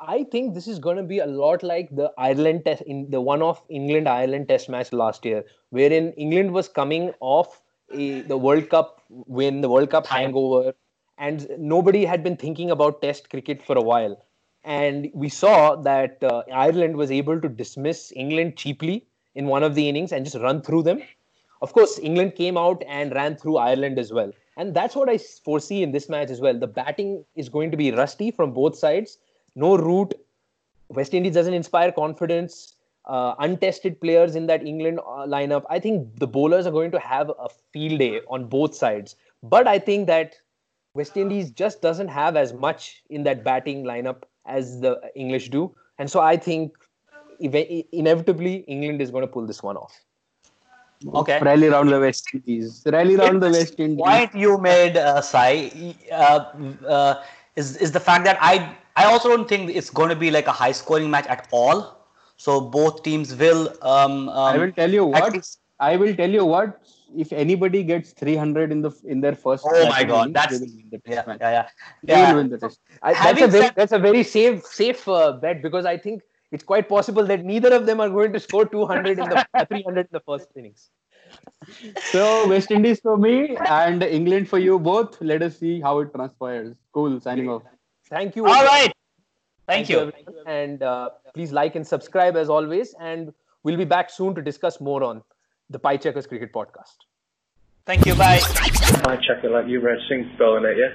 I 0.00 0.24
think 0.24 0.54
this 0.54 0.68
is 0.68 0.78
going 0.78 0.96
to 0.96 1.02
be 1.02 1.18
a 1.18 1.26
lot 1.26 1.62
like 1.62 1.94
the 1.94 2.12
Ireland 2.16 2.64
test 2.64 2.82
in 2.82 3.10
the 3.10 3.20
one-off 3.20 3.62
England 3.68 4.08
Ireland 4.08 4.48
Test 4.48 4.68
match 4.68 4.92
last 4.92 5.24
year, 5.24 5.44
wherein 5.70 6.12
England 6.12 6.52
was 6.52 6.68
coming 6.68 7.12
off 7.20 7.60
a, 7.92 8.20
the 8.22 8.36
World 8.36 8.68
Cup 8.68 9.02
win, 9.08 9.60
the 9.60 9.68
World 9.68 9.90
Cup 9.90 10.06
hangover, 10.06 10.72
and 11.18 11.48
nobody 11.58 12.04
had 12.04 12.22
been 12.22 12.36
thinking 12.36 12.70
about 12.70 13.02
Test 13.02 13.28
cricket 13.28 13.62
for 13.62 13.76
a 13.76 13.82
while. 13.82 14.24
And 14.62 15.10
we 15.14 15.28
saw 15.28 15.74
that 15.76 16.22
uh, 16.22 16.42
Ireland 16.52 16.96
was 16.96 17.10
able 17.10 17.40
to 17.40 17.48
dismiss 17.48 18.12
England 18.14 18.56
cheaply 18.56 19.06
in 19.34 19.46
one 19.46 19.62
of 19.62 19.74
the 19.74 19.88
innings 19.88 20.12
and 20.12 20.24
just 20.24 20.36
run 20.36 20.62
through 20.62 20.82
them. 20.84 21.02
Of 21.60 21.72
course, 21.72 21.98
England 21.98 22.36
came 22.36 22.56
out 22.56 22.84
and 22.86 23.12
ran 23.12 23.36
through 23.36 23.56
Ireland 23.56 23.98
as 23.98 24.12
well. 24.12 24.30
And 24.58 24.74
that's 24.74 24.96
what 24.96 25.08
I 25.08 25.18
foresee 25.18 25.82
in 25.84 25.92
this 25.92 26.08
match 26.08 26.30
as 26.30 26.40
well. 26.40 26.58
The 26.58 26.66
batting 26.66 27.24
is 27.36 27.48
going 27.48 27.70
to 27.70 27.76
be 27.76 27.92
rusty 27.92 28.32
from 28.32 28.52
both 28.52 28.76
sides. 28.76 29.18
No 29.54 29.76
root. 29.76 30.14
West 30.88 31.14
Indies 31.14 31.34
doesn't 31.34 31.54
inspire 31.54 31.92
confidence. 31.92 32.74
Uh, 33.04 33.34
untested 33.38 34.00
players 34.00 34.34
in 34.34 34.46
that 34.48 34.66
England 34.66 34.98
uh, 34.98 35.24
lineup. 35.26 35.62
I 35.70 35.78
think 35.78 36.18
the 36.18 36.26
bowlers 36.26 36.66
are 36.66 36.72
going 36.72 36.90
to 36.90 36.98
have 36.98 37.30
a 37.30 37.48
field 37.72 38.00
day 38.00 38.20
on 38.28 38.48
both 38.48 38.74
sides. 38.74 39.14
But 39.44 39.68
I 39.68 39.78
think 39.78 40.08
that 40.08 40.34
West 40.94 41.16
Indies 41.16 41.52
just 41.52 41.80
doesn't 41.80 42.08
have 42.08 42.36
as 42.36 42.52
much 42.52 43.02
in 43.08 43.22
that 43.22 43.44
batting 43.44 43.84
lineup 43.84 44.24
as 44.44 44.80
the 44.80 45.00
English 45.14 45.50
do. 45.50 45.72
And 45.98 46.10
so 46.10 46.20
I 46.20 46.36
think 46.36 46.76
eve- 47.38 47.84
inevitably 47.92 48.56
England 48.66 49.00
is 49.00 49.12
going 49.12 49.22
to 49.22 49.32
pull 49.32 49.46
this 49.46 49.62
one 49.62 49.76
off. 49.76 49.94
Okay. 51.06 51.38
Rally 51.40 51.68
round 51.68 51.90
the 51.90 52.00
West 52.00 52.28
Indies. 52.34 52.82
Rally 52.86 53.16
round 53.16 53.42
the 53.42 53.50
West 53.50 53.78
Indies. 53.78 53.98
point 53.98 54.34
you 54.34 54.58
made, 54.58 54.96
uh, 54.96 55.20
Sai, 55.20 55.94
uh, 56.10 56.44
uh, 56.86 57.22
is 57.56 57.76
is 57.76 57.92
the 57.92 58.00
fact 58.00 58.24
that 58.24 58.38
I 58.40 58.74
I 58.96 59.04
also 59.04 59.28
don't 59.28 59.48
think 59.48 59.70
it's 59.70 59.90
going 59.90 60.08
to 60.08 60.16
be 60.16 60.30
like 60.30 60.48
a 60.48 60.52
high 60.52 60.72
scoring 60.72 61.10
match 61.10 61.26
at 61.26 61.46
all. 61.52 61.98
So 62.36 62.60
both 62.60 63.02
teams 63.02 63.34
will. 63.34 63.68
Um, 63.82 64.28
um, 64.28 64.54
I 64.54 64.58
will 64.58 64.72
tell 64.72 64.90
you 64.90 65.04
what. 65.04 65.32
least- 65.32 65.60
I 65.80 65.96
will 65.96 66.14
tell 66.14 66.28
you 66.30 66.44
what. 66.44 66.80
If 67.16 67.32
anybody 67.32 67.82
gets 67.84 68.10
300 68.12 68.70
in 68.70 68.82
the 68.82 68.90
in 69.04 69.20
their 69.20 69.34
first, 69.34 69.64
Oh 69.66 69.86
my 69.88 70.04
God, 70.04 70.34
that's 70.34 70.58
they 70.58 70.66
will 70.66 70.74
win 70.76 70.88
the 70.90 70.98
test 70.98 71.26
yeah, 71.28 71.36
yeah, 71.40 71.50
yeah, 71.50 71.68
They 72.02 72.12
yeah. 72.14 72.30
will 72.32 72.36
win 72.38 72.50
the 72.50 72.58
test. 72.58 72.80
I, 73.02 73.14
that's 73.14 73.40
a 73.42 73.46
very 73.48 73.70
that's 73.74 73.92
a 73.92 73.98
very 73.98 74.22
safe 74.22 74.64
safe 74.66 75.08
uh, 75.08 75.32
bet 75.32 75.62
because 75.62 75.86
I 75.86 75.96
think 75.96 76.22
it's 76.50 76.64
quite 76.64 76.88
possible 76.88 77.24
that 77.26 77.44
neither 77.44 77.72
of 77.74 77.86
them 77.86 78.00
are 78.00 78.08
going 78.08 78.32
to 78.32 78.40
score 78.40 78.64
200 78.64 79.18
in 79.18 79.28
the 79.28 79.46
300 79.68 80.00
in 80.00 80.08
the 80.10 80.20
first 80.20 80.48
innings. 80.56 80.90
So 82.10 82.48
West 82.48 82.70
Indies 82.70 83.00
for 83.00 83.16
me 83.18 83.56
and 83.56 84.02
England 84.02 84.48
for 84.48 84.58
you 84.58 84.78
both. 84.78 85.20
Let 85.20 85.42
us 85.42 85.58
see 85.58 85.80
how 85.80 86.00
it 86.00 86.14
transpires. 86.14 86.74
Cool. 86.92 87.20
Signing 87.20 87.48
off. 87.48 87.62
Thank 88.08 88.36
you. 88.36 88.46
All 88.46 88.64
right. 88.64 88.90
Thank 89.66 89.90
you. 89.90 89.98
everyone. 89.98 90.34
And 90.46 90.82
uh, 90.82 91.10
please 91.34 91.52
like 91.52 91.76
and 91.76 91.86
subscribe 91.86 92.36
as 92.36 92.48
always. 92.48 92.94
And 92.98 93.34
we'll 93.62 93.76
be 93.76 93.84
back 93.84 94.08
soon 94.08 94.34
to 94.34 94.42
discuss 94.42 94.80
more 94.80 95.04
on 95.04 95.22
the 95.68 95.78
Pie 95.78 95.98
Chuckers 95.98 96.26
Cricket 96.26 96.52
Podcast. 96.52 96.96
Thank 97.87 98.05
you. 98.05 98.15
Bye. 98.15 98.39
I 99.05 99.17
check 99.27 99.43
it 99.43 99.51
like 99.51 99.67
you 99.67 99.81
read 99.81 99.99
Singh 100.07 100.31
bowling 100.37 100.63
it, 100.63 100.77
yeah? 100.77 100.93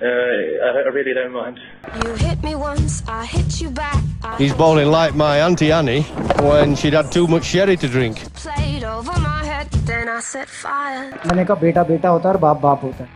Uh, 0.00 0.06
I, 0.08 0.88
I 0.88 0.90
really 0.94 1.12
don't 1.12 1.32
mind. 1.32 1.60
You 2.02 2.14
hit 2.14 2.42
me 2.42 2.54
once, 2.54 3.02
I 3.06 3.26
hit 3.26 3.60
you 3.60 3.68
back. 3.70 4.02
I 4.24 4.38
He's 4.38 4.54
bowling 4.54 4.90
like 4.90 5.14
my 5.14 5.38
Auntie 5.40 5.70
Annie 5.70 6.02
when 6.40 6.76
she'd 6.76 6.94
had 6.94 7.12
too 7.12 7.26
much 7.28 7.44
sherry 7.44 7.76
to 7.76 7.86
drink. 7.88 8.16
played 8.34 8.84
over 8.84 9.12
my 9.20 9.44
head, 9.44 9.70
then 9.84 10.08
I 10.08 10.20
set 10.20 10.48
fire. 10.48 11.12
मैंने 11.26 11.44
कहा 11.44 11.60
बेटा 11.60 11.82
बेटा 11.92 12.08
होता 12.08 12.28
है 12.28 12.34
और 12.34 12.40
बाप 12.40 12.60
बाप 12.62 12.82
होता 12.84 13.04
है 13.04 13.10